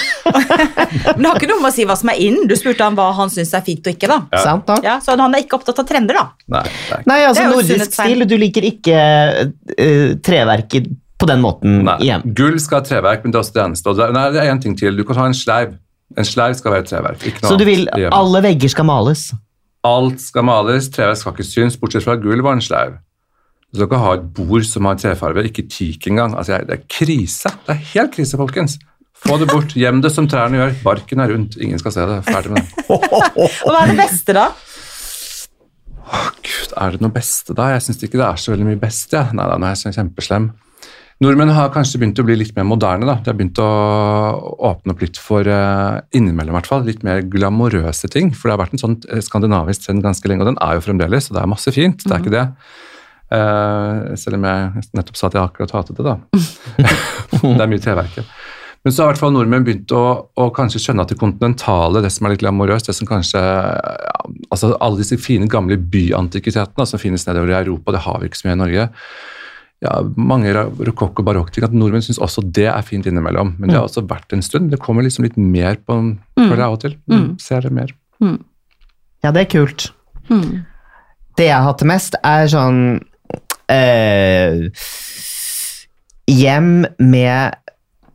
Men 0.93 1.23
det 1.23 1.31
har 1.31 1.41
ikke 1.41 1.51
noe 1.51 1.63
med 1.63 1.71
å 1.71 1.75
si 1.75 1.87
hva 1.89 1.97
som 1.99 2.13
er 2.13 2.21
inn. 2.25 2.39
Du 2.51 2.55
spurte 2.59 2.87
han 2.87 2.97
hva 2.99 3.11
han 3.19 3.33
syns 3.33 3.53
er 3.57 3.65
fint 3.67 3.87
og 3.87 3.97
ikke, 3.97 4.11
da. 4.11 4.21
Ja. 4.35 4.45
Sant? 4.45 4.71
Ja, 4.85 4.97
så 5.05 5.17
han 5.19 5.35
er 5.35 5.45
ikke 5.45 5.59
opptatt 5.59 5.83
av 5.83 5.89
trender, 5.89 6.19
da. 6.19 6.55
Nei. 6.59 6.65
Nei, 7.09 7.19
altså 7.29 7.49
nordisk 7.51 7.95
stil. 7.97 8.25
Du 8.29 8.37
liker 8.41 8.67
ikke 8.69 9.03
uh, 9.49 10.15
treverket 10.25 10.89
på 11.19 11.27
den 11.27 11.43
måten 11.43 11.83
Nei. 11.89 11.99
igjen. 12.07 12.25
Gull 12.39 12.61
skal 12.63 12.81
ha 12.81 12.87
treverk, 12.87 13.25
men 13.25 13.35
det 13.35 13.41
er 13.41 13.45
også 13.45 13.57
det 13.57 13.65
eneste. 13.65 13.97
Nei, 14.15 14.25
det 14.35 14.43
er 14.43 14.53
én 14.53 14.63
ting 14.63 14.79
til. 14.79 14.99
Du 14.99 15.05
kan 15.09 15.19
ha 15.19 15.27
en 15.31 15.37
sleiv. 15.37 15.75
En 16.17 16.27
sleiv 16.27 16.55
skal 16.57 16.73
være 16.77 16.87
treverk. 16.89 17.27
Ikke 17.27 17.43
noe 17.43 17.53
Så 17.53 17.59
du 17.61 17.67
vil 17.69 17.85
annet 17.93 18.15
alle 18.17 18.41
vegger 18.47 18.73
skal 18.73 18.87
males? 18.89 19.29
Alt 19.87 20.23
skal 20.23 20.47
males, 20.47 20.89
treverk 20.95 21.21
skal 21.21 21.35
ikke 21.35 21.47
synes, 21.47 21.77
bortsett 21.81 22.07
fra 22.07 22.17
gull 22.21 22.43
var 22.47 22.57
en 22.59 22.65
sleiv. 22.65 22.97
Du 23.69 23.77
skal 23.77 23.91
ikke 23.91 24.01
ha 24.01 24.15
et 24.17 24.29
bord 24.39 24.65
som 24.65 24.87
har 24.89 25.01
trefarve, 25.01 25.45
ikke 25.45 25.67
teak 25.69 26.07
engang. 26.09 26.37
Altså, 26.39 26.63
det 26.65 26.79
er 26.79 26.87
krise. 26.89 27.53
Det 27.67 27.75
er 27.75 27.83
helt 27.93 28.15
krise, 28.15 28.39
folkens. 28.41 28.79
Få 29.25 29.39
det 29.41 29.49
bort. 29.51 29.75
Gjem 29.77 30.03
det 30.05 30.13
som 30.15 30.29
trærne 30.31 30.61
gjør. 30.61 30.77
Barken 30.85 31.23
er 31.25 31.33
rundt. 31.35 31.59
Ingen 31.61 31.81
skal 31.83 31.95
se 31.95 32.07
det. 32.09 32.21
Ferdig 32.29 32.55
med 32.55 32.63
det. 32.65 32.87
Og 33.43 33.73
hva 33.73 33.83
er 33.83 33.93
det 33.93 33.99
beste, 33.99 34.37
da? 34.37 34.49
Gud, 36.45 36.73
er 36.79 36.95
det 36.95 37.03
noe 37.05 37.13
beste 37.13 37.57
da? 37.57 37.73
Jeg 37.75 37.85
syns 37.85 38.01
ikke 38.05 38.21
det 38.21 38.29
er 38.29 38.41
så 38.41 38.55
veldig 38.55 38.71
mye 38.71 38.81
best. 38.81 39.13
Ja. 39.13 39.27
Nei 39.35 39.49
da, 39.51 39.59
nå 39.61 39.69
er 39.69 39.77
jeg 39.77 39.99
kjempeslem. 39.99 40.51
Nordmenn 41.19 41.51
har 41.51 41.73
kanskje 41.75 41.99
begynt 41.99 42.21
å 42.23 42.25
bli 42.27 42.37
litt 42.39 42.55
mer 42.55 42.67
moderne. 42.69 43.07
da. 43.09 43.17
De 43.19 43.33
har 43.33 43.37
begynt 43.39 43.59
å 43.59 43.71
åpne 44.71 44.95
opp 44.95 45.01
litt 45.03 45.19
for, 45.19 45.43
eh, 45.43 46.01
innimellom 46.15 46.55
hvert 46.55 46.71
fall, 46.71 46.85
litt 46.87 47.03
mer 47.03 47.23
glamorøse 47.23 48.09
ting. 48.09 48.31
For 48.31 48.49
det 48.49 48.57
har 48.57 48.65
vært 48.67 48.75
en 48.75 48.85
sånn 48.85 49.03
eh, 49.11 49.19
skandinavisk 49.19 49.87
trend 49.87 50.05
ganske 50.05 50.29
lenge, 50.29 50.47
og 50.47 50.55
den 50.55 50.63
er 50.63 50.79
jo 50.79 50.87
fremdeles, 50.87 51.29
og 51.29 51.35
det 51.35 51.43
er 51.43 51.51
masse 51.51 51.75
fint. 51.75 51.99
Det 52.05 52.13
er 52.13 52.23
ikke 52.23 52.37
det. 52.37 52.47
Eh, 53.35 54.15
selv 54.17 54.39
om 54.39 54.47
jeg 54.47 54.85
nettopp 54.95 55.17
sa 55.19 55.27
at 55.27 55.35
jeg 55.35 55.43
akkurat 55.43 55.75
hatet 55.75 55.99
det, 55.99 56.07
da. 56.07 56.17
det 57.43 57.61
er 57.61 57.73
mye 57.75 57.83
treverket. 57.83 58.25
Men 58.89 58.95
så 58.97 59.03
har 59.03 59.11
i 59.11 59.13
hvert 59.13 59.21
fall 59.21 59.35
nordmenn 59.35 59.65
begynt 59.67 59.93
å, 59.93 60.03
å 60.33 60.45
kanskje 60.57 60.81
skjønne 60.81 61.05
at 61.05 61.11
det 61.13 61.19
kontinentale, 61.21 62.01
det 62.01 62.09
som 62.09 62.25
er 62.25 62.33
litt 62.33 62.41
glamorøst, 62.41 62.87
det 62.89 62.95
som 62.97 63.09
kanskje 63.11 63.43
ja, 63.43 64.15
altså 64.49 64.71
Alle 64.81 65.03
disse 65.03 65.19
fine, 65.21 65.45
gamle 65.53 65.77
byantikvitetene 65.77 66.87
som 66.89 67.03
finnes 67.03 67.29
nedover 67.29 67.53
i 67.53 67.59
Europa, 67.59 67.93
det 67.93 68.01
har 68.07 68.17
vi 68.23 68.31
ikke 68.31 68.41
så 68.41 68.49
mye 68.49 68.57
i 68.57 68.61
Norge. 68.63 68.87
Ja, 69.85 69.93
mange 70.17 70.57
rokokk- 70.57 71.21
og 71.21 71.29
barokkting. 71.29 71.69
At 71.69 71.77
nordmenn 71.77 72.07
syns 72.07 72.23
også 72.25 72.47
det 72.49 72.65
er 72.73 72.89
fint 72.89 73.05
innimellom. 73.13 73.53
Men 73.59 73.69
det 73.69 73.77
har 73.77 73.91
også 73.91 74.07
vært 74.09 74.33
en 74.33 74.47
stund. 74.49 74.73
Det 74.73 74.81
kommer 74.81 75.05
liksom 75.05 75.29
litt 75.29 75.37
mer 75.37 75.77
på 75.85 76.01
føler 76.41 76.57
jeg 76.57 76.67
av 76.71 76.79
og 76.79 76.83
til. 76.87 76.97
Mm. 77.13 77.29
Ser 77.45 77.69
det 77.69 77.77
mer. 77.83 77.93
Ja, 79.21 79.37
det 79.37 79.45
er 79.45 79.53
kult. 79.59 79.91
Det 81.37 81.53
jeg 81.53 81.55
har 81.61 81.69
hatt 81.69 81.85
mest, 81.93 82.17
er 82.25 82.49
sånn 82.57 82.83
eh, 83.69 84.71
Hjem 86.29 86.87
med 86.97 87.68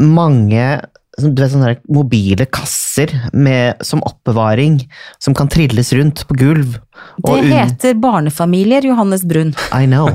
mange 0.03 0.65
du 1.13 1.37
vet, 1.37 1.51
sånne 1.53 1.75
mobile 1.93 2.47
kasser 2.49 3.11
med, 3.37 3.77
som 3.85 4.01
oppbevaring, 4.01 4.79
som 5.21 5.35
kan 5.37 5.45
trilles 5.51 5.91
rundt 5.93 6.23
på 6.25 6.37
gulv. 6.39 6.79
Det 7.21 7.35
heter 7.51 7.93
barnefamilier, 8.01 8.87
Johannes 8.89 9.21
Brun. 9.29 9.51
I 9.69 9.85
know. 9.85 10.09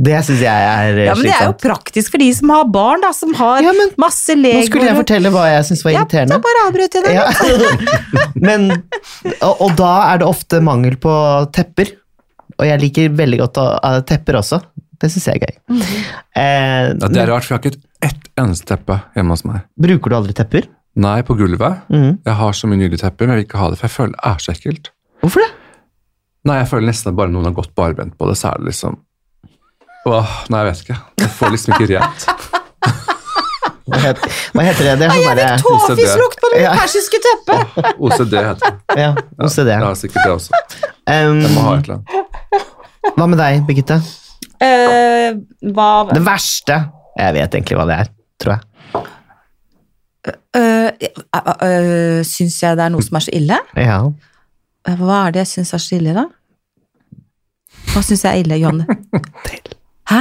det 0.00 0.16
syns 0.24 0.40
jeg 0.40 0.48
er 0.70 0.96
eh, 0.96 1.06
Ja, 1.10 1.14
men 1.18 1.28
Det 1.28 1.34
er 1.36 1.50
jo 1.50 1.56
praktisk 1.60 2.14
for 2.14 2.22
de 2.22 2.30
som 2.36 2.52
har 2.54 2.66
barn, 2.72 3.04
da, 3.04 3.12
som 3.16 3.34
har 3.36 3.60
Ja, 3.64 3.74
men 3.76 3.92
masse 4.00 4.36
Nå 4.38 4.64
skulle 4.68 4.88
jeg 4.88 4.98
fortelle 5.02 5.32
hva 5.34 5.46
jeg 5.50 5.68
syns 5.68 5.84
var 5.84 5.98
irriterende. 5.98 6.36
Ja, 6.36 6.40
da 6.40 6.44
bare 6.48 6.66
avbrøt 6.70 6.96
jeg 6.96 7.02
deg. 7.04 7.14
Ja. 7.20 8.28
Men, 8.46 8.70
og, 9.44 9.60
og 9.66 9.74
da 9.76 9.90
er 10.08 10.22
det 10.22 10.28
ofte 10.30 10.62
mangel 10.64 10.96
på 11.00 11.12
tepper. 11.52 11.92
Og 12.60 12.66
jeg 12.68 12.80
liker 12.82 13.12
veldig 13.16 13.38
godt 13.40 13.60
å- 13.60 13.72
uh, 13.80 14.00
tepper 14.08 14.40
også. 14.40 14.60
Det 15.00 15.08
syns 15.12 15.26
jeg 15.30 15.40
er 15.40 15.46
gøy. 15.46 15.54
Eh, 16.36 16.90
Ja, 17.00 17.08
det 17.08 17.16
er 17.22 17.30
rart, 17.32 17.44
for 17.46 17.54
jeg 17.54 17.58
har 17.58 17.70
ikke 17.70 17.80
ett 18.10 18.28
eneste 18.40 18.66
teppe 18.68 18.98
hjemme 19.16 19.32
hos 19.36 19.44
meg. 19.48 19.62
Bruker 19.80 20.10
du 20.12 20.16
aldri 20.18 20.34
tepper? 20.36 20.66
Nei, 21.00 21.22
på 21.22 21.36
gulvet. 21.38 21.80
Mhm. 21.88 22.18
Jeg 22.26 22.34
har 22.34 22.52
så 22.52 22.66
mye 22.68 22.76
nydelige 22.82 23.00
tepper, 23.04 23.26
men 23.26 23.36
jeg 23.36 23.44
vil 23.44 23.48
ikke 23.48 23.60
ha 23.62 23.70
det, 23.70 23.78
for 23.80 23.86
jeg 23.88 23.94
føler 23.96 24.12
det 24.16 24.24
er 24.30 24.38
så 24.44 24.52
ekkelt. 24.52 24.90
Hvorfor 25.22 25.40
det? 25.44 25.50
Nei, 26.44 26.56
jeg 26.62 26.68
føler 26.70 26.86
nesten 26.88 27.12
at 27.12 27.16
bare 27.16 27.28
noen 27.32 27.44
har 27.44 27.52
gått 27.56 27.74
barbent 27.76 28.16
på 28.18 28.28
det, 28.28 28.36
så 28.40 28.52
er 28.52 28.58
det 28.60 28.70
liksom 28.72 28.98
Åh, 30.08 30.30
nei, 30.48 30.62
jeg 30.64 30.66
vet 30.70 30.80
ikke. 30.86 30.94
Jeg 31.20 31.28
får 31.36 31.50
liksom 31.52 31.74
ikke 31.76 31.88
rent. 31.90 32.24
Hva, 33.90 33.98
het, 34.04 34.20
hva 34.54 34.62
heter 34.64 34.86
det? 34.86 34.92
Det 35.00 35.06
er 35.06 35.10
sånn 35.10 35.38
Jeg 35.40 35.60
fikk 35.60 35.66
tåfislukt 35.66 36.38
på 36.40 36.50
det 36.54 36.60
Ja. 36.62 36.72
persiske 36.78 37.18
teppet! 37.24 37.90
OCD 37.98 38.34
heter 38.38 38.62
det. 38.64 39.00
ja, 39.02 39.10
OCD. 39.44 39.68
Jeg 39.74 39.82
har 39.84 39.98
sikkert 39.98 40.24
det 40.24 40.32
også. 40.36 40.60
Um, 41.10 41.40
Jeg 41.42 41.50
må 41.56 41.64
ha 41.66 41.74
et 41.76 41.88
eller 41.88 41.98
annet. 41.98 43.14
hva 43.16 43.26
med 43.28 43.38
deg, 43.42 43.60
Birgitte? 43.68 43.98
Eh, 44.60 45.30
hva 45.72 45.88
Det 46.10 46.20
verste 46.20 46.74
Jeg 47.16 47.36
vet 47.38 47.54
egentlig 47.56 47.78
hva 47.78 47.86
det 47.88 47.96
er, 48.02 48.10
tror 48.40 48.52
jeg. 48.56 48.66
uh, 50.56 50.90
uh, 51.32 52.20
Syns 52.28 52.58
jeg 52.60 52.76
det 52.76 52.84
er 52.84 52.92
noe 52.92 53.04
som 53.04 53.16
er 53.16 53.24
så 53.24 53.32
ille? 53.36 53.56
Ja. 53.80 54.02
Eh, 54.88 55.00
Hva 55.00 55.22
er 55.26 55.34
det 55.36 55.44
jeg 55.46 55.52
syns 55.54 55.72
er 55.76 55.82
så 55.84 55.96
ille, 55.96 56.12
da? 56.16 56.26
Hva 57.94 58.02
syns 58.04 58.24
jeg 58.26 58.30
er 58.32 58.44
ille, 58.44 58.58
Johanne? 58.60 58.86
Hæ? 60.10 60.20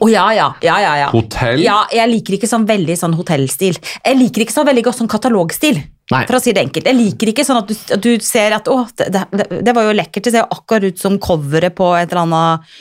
Å 0.00 0.06
ja, 0.08 0.24
ja. 0.34 0.46
ja, 0.64 0.76
ja, 0.80 0.92
ja. 1.02 1.08
Hotell? 1.12 1.60
Ja, 1.62 1.78
jeg 1.92 2.10
liker 2.10 2.36
ikke 2.38 2.48
sånn 2.48 2.64
veldig 2.68 2.94
sånn 2.98 3.14
hotellstil. 3.18 3.76
Jeg 3.76 4.18
liker 4.18 4.44
ikke 4.44 4.54
sånn 4.54 4.68
veldig 4.68 4.84
godt 4.86 4.98
sånn 5.02 5.10
katalogstil. 5.12 5.80
Nei. 6.12 6.22
For 6.28 6.36
å 6.38 6.40
si 6.42 6.52
det 6.56 6.62
enkelt. 6.66 6.88
Jeg 6.88 6.98
liker 6.98 7.30
ikke 7.32 7.44
sånn 7.46 7.60
at 7.62 7.70
du, 7.70 7.74
at 7.96 8.04
du 8.04 8.10
ser 8.24 8.56
at 8.56 8.68
å, 8.72 8.78
det, 9.00 9.08
det, 9.32 9.46
det 9.64 9.74
var 9.76 9.88
jo 9.88 9.96
lekkert. 9.96 10.26
Det 10.26 10.34
ser 10.34 10.44
jo 10.44 10.56
akkurat 10.56 10.86
ut 10.88 11.00
som 11.00 11.18
coveret 11.22 11.76
på 11.76 11.90
et 11.98 12.08
eller 12.10 12.24
annet 12.24 12.72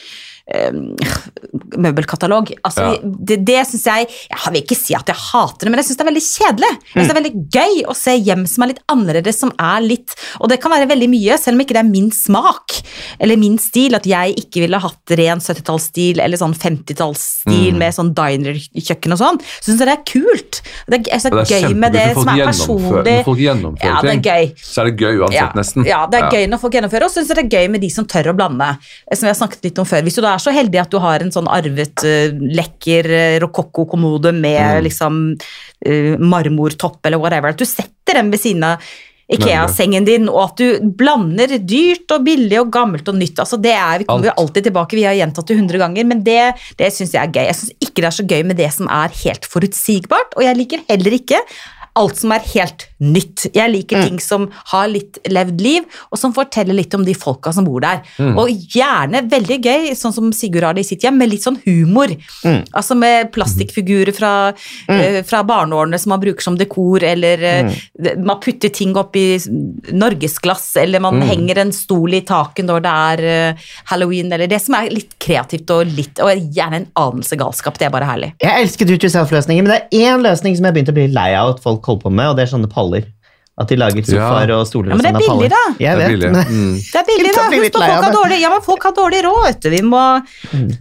eh, 0.48 0.72
møbelkatalog. 1.78 2.52
Altså, 2.64 2.84
Ja. 2.84 2.98
Det, 3.04 3.38
det 3.46 3.62
syns 3.68 3.84
jeg 3.86 4.08
Jeg 4.10 4.52
vil 4.54 4.62
ikke 4.64 4.76
si 4.78 4.94
at 4.96 5.08
jeg 5.08 5.16
hater 5.16 5.66
det, 5.66 5.72
men 5.72 5.80
jeg 5.80 5.86
syns 5.88 5.98
det 5.98 6.04
er 6.06 6.10
veldig 6.12 6.24
kjedelig. 6.26 6.72
Jeg 6.74 6.94
synes 6.94 7.08
det 7.08 7.14
er 7.14 7.22
veldig 7.22 7.44
gøy 7.54 7.76
å 7.88 7.96
se 7.96 8.16
hjem 8.18 8.44
som 8.50 8.64
er 8.64 8.68
litt 8.74 8.82
annerledes, 8.92 9.40
som 9.40 9.52
er 9.60 9.82
litt 9.86 10.16
Og 10.42 10.50
det 10.50 10.60
kan 10.62 10.72
være 10.74 10.88
veldig 10.90 11.10
mye, 11.12 11.38
selv 11.40 11.56
om 11.58 11.64
ikke 11.64 11.74
det 11.78 11.84
er 11.84 11.90
min 11.90 12.10
smak 12.12 12.78
eller 13.20 13.38
min 13.40 13.58
stil. 13.62 13.96
At 13.96 14.06
jeg 14.10 14.36
ikke 14.44 14.64
ville 14.66 14.80
hatt 14.84 15.14
ren 15.20 15.40
70-tallsstil 15.44 16.20
eller 16.24 16.38
sånn 16.40 16.54
50-tallsstil 16.58 17.78
med 17.80 17.94
sånn 17.96 18.12
dinerkjøkken 18.18 19.16
og 19.16 19.20
sånn. 19.22 19.40
Så 19.62 19.72
syns 19.72 19.84
jeg 19.84 19.90
det 19.90 19.96
er 19.96 20.06
kult. 20.10 20.62
Det 20.88 21.00
er, 21.00 21.04
jeg 21.14 21.24
synes 21.24 21.50
det 21.50 21.58
er 21.60 21.68
gøy 21.70 21.78
med 21.84 21.96
det 21.96 22.06
som 22.18 22.32
er 22.34 22.44
personlig. 22.50 23.16
Når 23.20 23.28
folk 23.28 23.44
gjennomfører 23.44 23.90
Ja, 23.94 24.02
det 24.02 24.10
er 24.10 24.18
ting, 24.18 24.24
gøy. 24.28 24.52
så 24.64 24.82
er 24.84 24.90
det 24.92 24.96
gøy 25.04 25.22
uansett, 25.24 25.40
Ja, 25.40 25.48
nesten. 25.58 25.86
ja, 25.88 26.02
det 26.12 26.20
er 26.22 26.30
gøy 26.34 26.48
når 26.52 26.62
folk 26.64 26.74
gjennomfører, 26.78 27.08
og 27.08 27.14
syns 27.16 27.32
jeg 27.32 27.40
det 27.40 27.46
er 27.46 27.54
gøy 27.62 27.72
med 27.74 27.82
de 27.86 27.90
som 27.94 28.06
tør 28.10 28.32
å 28.34 28.36
blande. 28.38 28.70
Som 29.14 29.28
vi 29.28 29.32
har 29.32 29.40
snakket 29.40 29.64
litt 29.70 29.80
om 29.84 29.86
før. 29.90 30.04
Hvis 30.06 30.18
du 30.20 30.22
da 30.26 30.33
er 30.34 30.44
så 30.44 30.54
heldig 30.56 30.82
at 30.82 30.92
du 30.92 31.00
har 31.04 31.24
en 31.24 31.34
sånn 31.34 31.50
arvet, 31.52 32.04
uh, 32.04 32.36
lekker 32.60 33.10
uh, 33.14 33.40
rokokko-kommode 33.46 34.34
med 34.36 34.62
Mm. 34.64 34.84
liksom 34.86 35.24
uh, 35.34 36.14
marmortopp 36.20 37.06
eller 37.06 37.20
whatever, 37.22 37.54
at 37.54 37.60
du 37.60 37.66
setter 37.66 38.20
den 38.20 38.32
ved 38.32 38.42
siden 38.42 38.64
av 38.68 38.94
Ikea-sengen 39.34 40.06
din, 40.06 40.28
og 40.30 40.42
at 40.44 40.60
du 40.60 40.90
blander 41.00 41.56
dyrt 41.64 42.12
og 42.12 42.26
billig 42.26 42.58
og 42.60 42.72
gammelt 42.74 43.08
og 43.08 43.16
nytt. 43.16 43.40
altså 43.40 43.58
det 43.58 43.72
er, 43.72 44.00
Vi 44.04 44.08
kommer 44.10 44.30
jo 44.30 44.36
alltid 44.44 44.68
tilbake, 44.68 44.98
vi 45.00 45.06
har 45.08 45.16
gjentatt 45.16 45.48
det 45.48 45.58
hundre 45.58 45.80
ganger, 45.80 46.06
men 46.06 46.24
det, 46.24 46.54
det 46.78 46.92
syns 46.94 47.16
jeg 47.16 47.24
er 47.24 47.32
gøy. 47.32 47.46
Jeg 47.48 47.56
syns 47.56 47.72
ikke 47.80 48.02
det 48.02 48.10
er 48.10 48.18
så 48.20 48.28
gøy 48.28 48.44
med 48.44 48.60
det 48.60 48.72
som 48.76 48.92
er 48.92 49.16
helt 49.24 49.48
forutsigbart, 49.50 50.36
og 50.36 50.44
jeg 50.44 50.60
liker 50.60 50.84
heller 50.90 51.16
ikke 51.16 51.40
alt 52.00 52.18
som 52.18 52.34
er 52.34 52.46
helt 52.54 52.88
nytt. 53.04 53.46
Jeg 53.54 53.72
liker 53.74 54.04
ting 54.08 54.20
som 54.24 54.48
har 54.72 54.88
litt 54.92 55.20
levd 55.30 55.62
liv, 55.62 55.84
og 56.12 56.20
som 56.22 56.34
forteller 56.36 56.74
litt 56.78 56.94
om 56.98 57.04
de 57.06 57.14
folka 57.18 57.52
som 57.54 57.66
bor 57.68 57.84
der. 57.84 58.02
Og 58.34 58.50
gjerne 58.74 59.24
veldig 59.30 59.60
gøy, 59.64 59.90
sånn 60.00 60.14
som 60.16 60.32
Sigurd 60.34 60.64
har 60.64 60.74
det 60.78 60.86
i 60.86 60.90
sitt 60.94 61.04
hjem, 61.06 61.18
med 61.20 61.30
litt 61.34 61.44
sånn 61.46 61.60
humor. 61.66 62.14
Altså 62.74 62.96
med 62.98 63.32
plastikkfigurer 63.36 64.14
fra, 64.16 64.34
uh, 64.90 65.22
fra 65.28 65.44
barneårene 65.44 66.00
som 66.00 66.10
man 66.16 66.22
bruker 66.24 66.42
som 66.42 66.58
dekor, 66.58 67.04
eller 67.04 67.38
det- 67.38 68.18
man 68.24 68.40
putter 68.40 68.70
ting 68.74 68.96
opp 68.98 69.16
i 69.16 69.38
norgesglass, 69.92 70.76
eller 70.78 71.00
man 71.04 71.22
henger 71.22 71.58
en 71.64 71.72
stol 71.76 72.14
i 72.14 72.22
taket 72.22 72.66
når 72.68 72.82
det 72.86 72.94
er 72.94 73.24
uh, 73.54 73.64
halloween, 73.92 74.32
eller 74.34 74.48
det 74.48 74.60
som 74.62 74.76
er 74.76 74.90
litt 74.94 75.16
kreativt 75.24 75.70
og 75.74 75.88
litt, 75.98 76.20
og 76.24 76.30
gjerne 76.56 76.82
en 76.82 76.88
anelse 77.00 77.38
galskap. 77.40 77.78
Det 77.80 77.88
er 77.88 77.94
bare 77.94 78.06
herlig. 78.08 78.32
Jeg 78.44 78.64
elsker 78.68 78.86
do 78.90 78.94
it 78.98 79.04
yourself-løsninger, 79.08 79.64
men 79.66 79.72
det 79.74 79.80
er 79.82 80.14
én 80.14 80.24
løsning 80.24 80.56
som 80.58 80.66
jeg 80.66 80.74
begynte 80.78 80.94
å 80.94 80.98
bli 80.98 81.08
lei 81.14 81.34
av 81.38 81.56
at 81.56 81.64
folk 81.64 81.84
holder 81.86 82.04
på 82.04 82.12
med, 82.14 82.28
og 82.30 82.36
det 82.38 82.44
er 82.48 82.52
sånne 82.56 82.70
paller. 82.72 82.93
At 83.54 83.70
de 83.70 83.76
lager 83.78 84.02
sofaer 84.02 84.50
og 84.56 84.64
stoler 84.66 84.90
Ja, 84.90 84.96
men 84.98 85.04
det 85.06 85.10
er 85.14 85.20
billig, 85.22 85.50
da. 85.54 85.60
Jeg 85.78 85.98
Det 86.00 86.04
er 86.06 86.10
billig. 86.10 86.30
men- 86.34 86.48
Mm. 86.54 86.74
Det 86.74 86.96
er 86.98 87.06
billig, 87.10 87.34
da. 87.36 87.44
Husk 87.54 87.74
på, 87.76 87.82
folk 87.84 88.04
har 88.08 88.14
dårlig, 88.16 88.38
ja, 88.42 88.50
men 88.50 88.62
folk 88.66 88.84
har 88.88 88.94
dårlig 88.98 89.20
råd, 89.28 89.44
vet 89.46 89.60
du. 89.62 89.70
Vi 89.70 89.82
må 89.86 90.02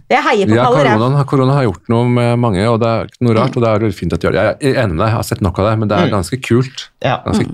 Jeg 0.09 0.23
heier 0.25 0.47
på 0.49 0.55
Ja, 0.57 0.63
paller, 0.65 0.83
jeg. 0.89 0.97
koronaen, 0.97 1.25
korona 1.29 1.53
har 1.59 1.63
gjort 1.67 1.89
noe 1.93 2.07
med 2.09 2.39
mange, 2.39 2.63
og 2.71 2.79
det 2.81 2.89
er 2.89 3.07
noe 3.21 3.35
rart. 3.37 3.55
og 3.55 3.61
det 3.61 3.69
er 3.69 3.77
veldig 3.85 3.93
fint 3.99 4.13
at 4.13 4.19
de 4.21 4.27
gjør 4.27 4.33
det. 4.33 4.57
Jeg 4.61 4.73
er 4.75 4.81
enig 4.83 4.95
med 4.95 5.03
deg, 5.05 5.07
jeg 5.13 5.17
har 5.19 5.23
sett 5.29 5.41
nok 5.45 5.59
av 5.59 5.69
det, 5.69 5.75
men 5.79 5.87
det 5.93 5.97
er 6.01 6.09
ganske 6.09 6.41
kult. 6.41 6.87
Ja. 7.05 7.19
Ganske, 7.27 7.45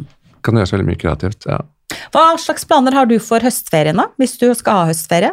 Kan 0.41 0.53
gjøre 0.55 0.67
så 0.71 0.77
veldig 0.77 0.87
mye 0.87 1.01
kreativt. 1.03 1.45
ja. 1.51 1.59
Hva 2.13 2.23
slags 2.39 2.63
planer 2.65 2.93
har 2.93 3.05
du 3.05 3.19
for 3.19 3.39
høstferien, 3.43 3.97
da? 3.97 4.05
Hvis 4.17 4.37
du 4.39 4.47
skal 4.55 4.73
ha 4.73 4.85
høstferie? 4.93 5.31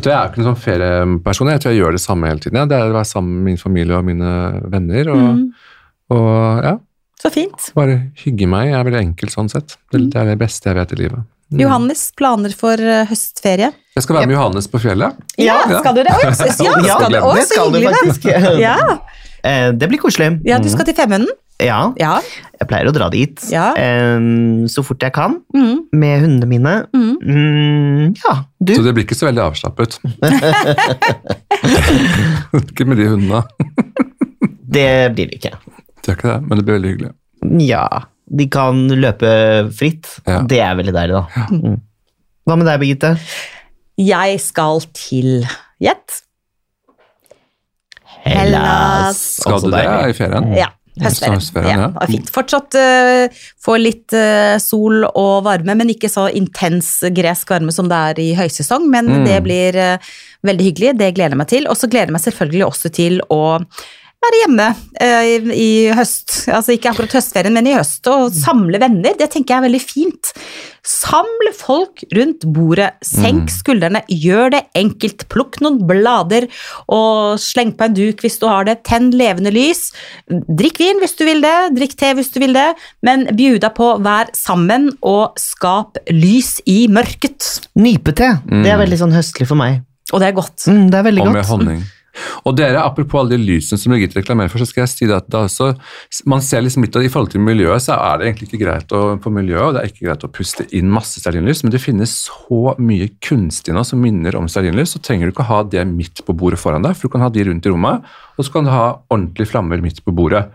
Jeg 0.00 0.12
er 0.12 0.28
ikke 0.30 0.40
noen 0.40 0.54
sånn 0.56 0.62
ferieperson. 0.64 1.50
Jeg 1.52 1.60
tror 1.60 1.70
jeg 1.72 1.80
gjør 1.82 1.92
det 1.92 2.00
samme 2.00 2.26
hele 2.28 2.40
tiden. 2.40 2.56
Ja. 2.56 2.64
Det 2.64 2.76
er 2.80 2.88
å 2.88 2.94
være 2.96 3.04
sammen 3.06 3.34
med 3.36 3.44
min 3.52 3.56
familie 3.60 3.96
og 3.98 4.04
mine 4.04 4.62
venner. 4.70 5.10
Og, 5.12 5.18
Mm. 5.36 5.52
og 6.10 6.64
ja, 6.64 6.74
Så 7.24 7.30
fint. 7.32 7.70
bare 7.74 8.10
hygge 8.20 8.46
meg. 8.50 8.68
Jeg 8.68 8.76
er 8.78 8.84
veldig 8.84 9.00
enkel 9.00 9.28
sånn 9.32 9.48
sett. 9.48 9.78
Det, 9.90 10.10
det 10.12 10.18
er 10.20 10.24
det 10.34 10.38
beste 10.42 10.68
jeg 10.68 10.76
vet 10.76 10.92
i 10.92 10.96
livet. 11.06 11.22
Mm. 11.54 11.60
Johannes, 11.62 12.02
planer 12.18 12.52
for 12.56 12.72
eh, 12.80 13.06
høstferie? 13.08 13.70
Jeg 13.94 14.02
skal 14.04 14.16
være 14.18 14.26
med 14.28 14.34
Johannes 14.36 14.66
på 14.68 14.78
fjellet. 14.82 15.12
Ja, 15.38 15.56
Ja. 15.70 15.78
skal 15.80 15.94
du 15.96 16.02
det? 16.02 16.12
Oi, 16.12 16.18
ja, 16.24 16.30
ja, 16.34 16.36
Ja, 16.88 16.94
skal 16.98 17.12
du? 17.14 17.18
Å, 17.20 17.22
så 17.48 17.62
hyggelig, 17.70 18.22
da. 18.24 18.30
Ja. 18.60 18.76
Eh, 19.44 19.70
Det 19.72 19.88
blir 19.88 19.98
koselig. 20.02 20.40
ja, 20.48 20.58
du 20.58 20.68
skal 20.72 20.84
til 20.88 20.94
Femunden? 20.98 21.28
Ja, 21.62 21.92
Ja. 22.00 22.16
jeg 22.58 22.66
pleier 22.68 22.88
å 22.90 22.92
dra 22.92 23.08
dit 23.12 23.40
Ja. 23.52 23.70
eh, 23.78 24.18
så 24.66 24.82
fort 24.84 24.98
jeg 25.00 25.12
kan, 25.14 25.40
Mm. 25.54 25.78
med 25.92 26.20
hundene 26.24 26.46
mine. 26.48 26.86
Mm. 26.92 27.16
Mm, 27.22 28.14
ja, 28.24 28.34
du. 28.60 28.74
Så 28.74 28.82
det 28.82 28.94
blir 28.96 29.04
ikke 29.06 29.14
så 29.16 29.26
veldig 29.30 29.42
avslappet. 29.52 29.98
ikke 32.58 32.84
med 32.88 32.96
de 32.98 33.06
hundene. 33.12 33.44
Det 34.74 34.88
blir 35.14 35.26
det 35.30 35.36
ikke. 35.38 35.52
Det 36.04 36.12
er 36.12 36.18
ikke 36.18 36.30
det, 36.34 36.40
men 36.48 36.58
det 36.60 36.64
blir 36.68 36.76
veldig 36.78 36.92
hyggelig. 36.94 37.12
Ja, 37.64 37.86
de 38.40 38.46
kan 38.52 38.84
løpe 38.92 39.30
fritt. 39.76 40.08
Ja. 40.28 40.42
Det 40.48 40.60
er 40.64 40.76
veldig 40.78 40.92
deilig, 40.96 41.16
da. 41.16 41.46
Mm. 41.54 41.78
Hva 42.44 42.56
med 42.60 42.68
deg, 42.68 42.80
Birgitte? 42.82 43.14
Jeg 44.00 44.40
skal 44.44 44.82
til 44.96 45.46
Gjett. 45.80 46.20
Hellas. 48.24 49.20
Skal 49.42 49.60
du 49.64 49.70
det 49.74 49.84
i 50.10 50.16
ferien? 50.16 50.48
Ja. 50.56 50.70
Høstferien. 50.94 51.40
Høstferien, 51.40 51.70
Ja, 51.72 51.78
ja. 51.80 51.86
det 51.90 51.98
var 51.98 52.10
fint. 52.12 52.28
Fortsatt 52.30 52.76
uh, 52.78 53.40
få 53.64 53.74
litt 53.82 54.14
uh, 54.14 54.54
sol 54.62 55.02
og 55.08 55.40
varme, 55.42 55.74
men 55.74 55.90
ikke 55.90 56.06
så 56.12 56.28
intens 56.30 57.00
gresk 57.16 57.50
varme 57.50 57.74
som 57.74 57.88
det 57.90 57.98
er 58.12 58.20
i 58.22 58.28
høysesong. 58.38 58.86
Men 58.92 59.10
Mm. 59.10 59.24
det 59.26 59.40
blir 59.42 59.74
uh, 59.74 60.12
veldig 60.46 60.68
hyggelig. 60.68 60.92
Det 61.00 61.10
gleder 61.16 61.34
jeg 61.34 61.40
meg 61.42 61.50
til. 61.50 61.66
Og 61.68 61.76
så 61.80 61.90
gleder 61.90 62.12
jeg 62.12 62.16
meg 62.18 62.24
selvfølgelig 62.28 62.66
også 62.68 62.92
til 62.94 63.18
å 63.34 63.40
være 64.24 64.38
hjemme 64.42 64.68
eh, 65.00 65.24
i, 65.30 65.34
i 65.54 65.70
høst. 65.96 66.44
Altså 66.52 66.74
ikke 66.74 66.90
akkurat 66.92 67.16
høstferien, 67.18 67.54
men 67.54 67.68
i 67.70 67.74
høst. 67.76 68.06
Og 68.10 68.32
samle 68.34 68.80
venner. 68.82 69.16
Det 69.18 69.30
tenker 69.32 69.54
jeg 69.54 69.62
er 69.62 69.66
veldig 69.68 69.82
fint. 69.82 70.32
Samle 70.84 71.52
folk 71.56 72.02
rundt 72.16 72.44
bordet. 72.52 72.90
Senk 73.04 73.48
skuldrene. 73.52 74.02
Gjør 74.12 74.52
det 74.56 74.62
enkelt. 74.76 75.24
Plukk 75.32 75.60
noen 75.64 75.78
blader 75.88 76.46
og 76.92 77.38
sleng 77.40 77.72
på 77.78 77.86
en 77.88 77.96
duk 77.96 78.24
hvis 78.24 78.36
du 78.42 78.46
har 78.50 78.66
det. 78.68 78.78
Tenn 78.84 79.08
levende 79.16 79.52
lys. 79.54 79.86
Drikk 80.28 80.82
vin 80.82 81.00
hvis 81.02 81.16
du 81.16 81.24
vil 81.28 81.40
det. 81.44 81.54
Drikk 81.78 81.96
te 82.00 82.12
hvis 82.18 82.32
du 82.34 82.40
vil 82.42 82.56
det. 82.56 82.68
Men 83.06 83.26
bjud 83.32 83.62
deg 83.64 83.72
på, 83.78 83.94
vær 84.04 84.32
sammen 84.36 84.90
og 85.00 85.38
skap 85.40 86.00
lys 86.12 86.58
i 86.68 86.84
mørket. 86.92 87.48
Nypete. 87.80 88.34
Det 88.50 88.72
er 88.74 88.80
veldig 88.80 89.00
sånn 89.06 89.16
høstlig 89.16 89.48
for 89.50 89.60
meg. 89.60 89.82
Og 90.12 90.20
det 90.20 90.28
er 90.30 90.36
godt. 90.36 90.66
Mm, 90.68 90.88
det 90.92 90.98
er 91.00 91.06
veldig 91.08 91.22
Og 91.24 91.30
med 91.32 91.40
godt. 91.40 91.52
honning. 91.54 91.84
Og 92.44 92.56
dere, 92.58 92.82
Apropos 92.84 93.22
alle 93.22 93.38
de 93.38 93.46
lysene 93.46 93.80
som 93.80 93.94
Birgitte 93.94 94.20
reklamerer 94.20 94.52
for, 94.52 94.62
så 94.62 94.68
skal 94.68 94.84
jeg 94.84 94.92
si 94.92 95.08
det 95.08 95.16
at 95.16 95.36
også, 95.38 95.70
man 96.30 96.42
ser 96.44 96.64
liksom 96.64 96.84
litt, 96.84 96.96
at 96.96 97.06
I 97.06 97.10
forhold 97.12 97.32
til 97.32 97.42
miljøet 97.44 97.84
så 97.84 97.96
er 97.96 98.20
det 98.20 98.28
egentlig 98.28 98.50
ikke 98.50 98.62
greit 98.64 98.94
å, 98.94 99.02
på 99.22 99.32
miljøet, 99.34 99.64
og 99.66 99.76
det 99.76 99.82
er 99.82 99.92
ikke 99.92 100.06
greit 100.08 100.26
å 100.26 100.32
puste 100.34 100.66
inn 100.76 100.92
masse 100.92 101.22
stearinlys, 101.22 101.64
men 101.64 101.74
det 101.74 101.82
finnes 101.82 102.16
så 102.28 102.74
mye 102.78 103.10
kunstig 103.24 103.74
nå 103.74 103.84
som 103.86 104.02
minner 104.02 104.38
om 104.38 104.50
stearinlys, 104.50 104.94
så 104.94 105.02
trenger 105.04 105.30
du 105.30 105.34
ikke 105.34 105.48
ha 105.50 105.62
det 105.66 105.86
midt 105.90 106.24
på 106.26 106.36
bordet 106.36 106.60
foran 106.62 106.84
deg, 106.86 106.96
for 106.98 107.08
du 107.08 107.16
kan 107.16 107.24
ha 107.26 107.32
de 107.34 107.48
rundt 107.48 107.66
i 107.66 107.72
rommet, 107.72 108.12
og 108.36 108.46
så 108.46 108.54
kan 108.54 108.68
du 108.68 108.74
ha 108.74 108.84
ordentlige 109.08 109.50
flammer 109.50 109.82
midt 109.82 110.04
på 110.04 110.14
bordet. 110.14 110.46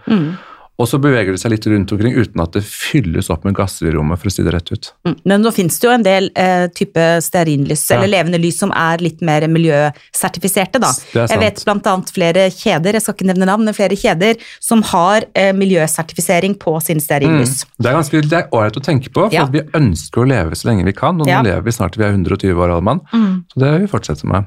Og 0.79 0.87
så 0.87 0.97
beveger 1.01 1.35
det 1.35 1.41
seg 1.41 1.51
litt 1.51 1.65
rundt 1.67 1.91
omkring 1.91 2.13
uten 2.15 2.39
at 2.39 2.53
det 2.55 2.63
fylles 2.63 3.27
opp 3.33 3.43
med 3.43 3.53
gasser 3.57 3.89
i 3.89 3.91
rommet, 3.91 4.19
for 4.21 4.29
å 4.29 4.31
si 4.31 4.43
det 4.45 4.53
rett 4.55 4.69
ut. 4.71 4.91
Mm, 5.05 5.15
Men 5.27 5.41
nå 5.43 5.51
finnes 5.51 5.75
det 5.79 5.87
jo 5.89 5.91
en 5.91 6.05
del 6.05 6.29
eh, 6.39 6.67
type 6.71 7.03
stearinlys, 7.25 7.83
Ja. 7.89 7.97
eller 7.97 8.07
levende 8.13 8.39
lys, 8.39 8.59
som 8.63 8.71
er 8.71 8.97
litt 9.03 9.19
mer 9.21 9.43
miljøsertifiserte, 9.51 10.79
da. 10.79 10.91
Jeg 11.15 11.39
vet 11.41 11.63
annet 11.67 12.11
flere 12.15 12.47
kjeder, 12.53 12.93
jeg 12.95 13.03
skal 13.03 13.15
ikke 13.17 13.27
nevne 13.27 13.45
navn, 13.49 13.65
men 13.67 13.75
flere 13.75 13.97
kjeder 13.99 14.39
som 14.63 14.81
har 14.93 15.25
eh, 15.35 15.51
miljøsertifisering 15.57 16.55
på 16.61 16.77
sine 16.85 17.03
stearinlys. 17.03 17.65
Det 17.79 17.91
er 17.91 17.97
ganske 17.99 18.21
det 18.29 18.37
er 18.39 18.47
ålreit 18.55 18.79
å 18.79 18.83
tenke 18.85 19.11
på, 19.11 19.27
for 19.27 19.35
Ja. 19.35 19.43
at 19.43 19.51
vi 19.51 19.61
ønsker 19.75 20.23
å 20.23 20.27
leve 20.31 20.55
så 20.55 20.69
lenge 20.71 20.85
vi 20.87 20.93
kan, 20.95 21.19
og 21.19 21.27
nå 21.27 21.31
Ja. 21.31 21.41
lever 21.43 21.61
vi 21.67 21.71
snart 21.75 21.93
til 21.93 22.03
vi 22.03 22.07
er 22.07 22.15
120 22.15 22.55
år, 22.55 22.71
alle 22.71 22.81
mann. 22.87 23.01
Så 23.51 23.59
det 23.59 23.71
vil 23.73 23.81
vi 23.87 23.91
fortsette 23.91 24.25
med. 24.29 24.45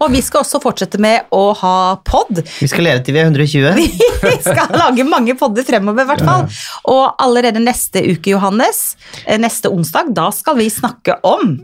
Og 0.00 0.10
vi 0.10 0.20
skal 0.24 0.42
også 0.42 0.60
fortsette 0.62 0.98
med 0.98 1.26
å 1.30 1.54
ha 1.60 1.96
pod. 2.04 2.42
Vi 2.60 2.66
skal 2.70 2.84
leve 2.84 3.04
til 3.04 3.14
vi 3.14 3.20
er 3.20 3.30
120. 3.30 3.78
Vi 4.20 4.36
skal 4.44 4.68
lage 4.76 5.04
mange 5.08 5.19
podder 5.38 5.62
fremover, 5.64 6.02
i 6.02 6.06
hvert 6.06 6.24
fall. 6.24 6.46
Og 6.84 7.14
allerede 7.18 7.60
neste 7.64 8.02
uke, 8.12 8.30
Johannes, 8.34 8.96
eh, 9.26 9.38
neste 9.38 9.68
onsdag, 9.70 10.14
da 10.14 10.30
skal 10.30 10.56
vi 10.56 10.68
snakke 10.70 11.18
om 11.24 11.58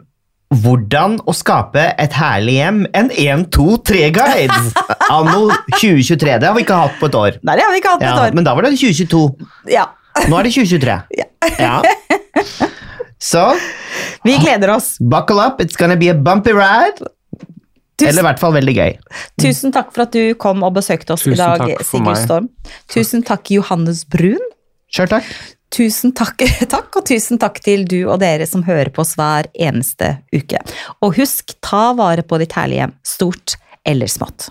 Hvordan 0.55 1.17
å 1.27 1.33
skape 1.35 1.83
et 1.99 2.13
herlig 2.15 2.53
hjem. 2.61 2.87
En 2.95 3.09
1-2-3-guide 3.11 4.55
anno 5.11 5.49
2023. 5.81 6.39
Det 6.39 6.47
har 6.47 6.55
vi 6.55 6.63
ikke 6.63 6.77
hatt 6.85 6.95
på 7.01 7.07
et 7.11 7.15
år. 7.19 7.39
Nei, 7.43 7.57
det 7.59 7.65
har 7.67 7.73
vi 7.75 7.81
ikke 7.83 7.91
hatt 7.97 8.01
på 8.01 8.07
Ja, 8.07 8.15
et 8.15 8.31
år. 8.31 8.35
men 8.39 8.45
da 8.47 8.55
var 8.55 8.63
det 8.63 8.77
2022. 8.79 9.25
Ja. 9.75 9.89
Nå 10.31 10.39
er 10.39 10.43
det 10.47 10.53
2023. 10.55 10.97
Ja. 11.59 11.83
Så 13.19 13.43
Vi 14.25 14.37
gleder 14.39 14.71
oss. 14.77 14.97
buckle 15.01 15.41
up, 15.43 15.61
it's 15.61 15.77
gonna 15.77 15.97
be 15.97 16.09
a 16.11 16.15
bumpy 16.15 16.53
ride. 16.55 17.03
Tusen- 17.97 18.09
Eller 18.11 18.23
i 18.23 18.27
hvert 18.29 18.41
fall 18.43 18.53
veldig 18.53 18.75
gøy. 18.77 18.97
Tusen 19.41 19.73
takk 19.73 19.93
for 19.95 20.05
at 20.05 20.13
du 20.13 20.35
kom 20.37 20.63
og 20.67 20.75
besøkte 20.77 21.15
oss 21.15 21.23
Tusen 21.25 21.33
i 21.33 21.37
dag, 21.41 21.85
Sigurd. 21.89 22.19
Storm. 22.21 22.49
Tusen 22.93 23.25
takk, 23.25 23.49
Johannes 23.57 24.05
Brun. 24.05 24.43
Sjøl 24.93 25.09
takk. 25.09 25.31
Tusen 25.73 26.13
takk, 26.15 26.45
takk, 26.75 26.91
og 27.01 27.07
tusen 27.09 27.41
takk 27.43 27.59
til 27.65 27.87
du 27.89 28.03
og 28.07 28.21
dere 28.23 28.47
som 28.47 28.63
hører 28.69 28.93
på 28.95 29.01
oss 29.03 29.17
hver 29.19 29.49
eneste 29.57 30.19
uke. 30.33 30.61
Og 31.03 31.17
husk, 31.19 31.57
ta 31.65 31.89
vare 31.99 32.23
på 32.23 32.39
ditt 32.39 32.53
herlige 32.57 32.85
hjem, 32.85 32.95
stort 33.17 33.57
eller 33.87 34.07
smått. 34.13 34.51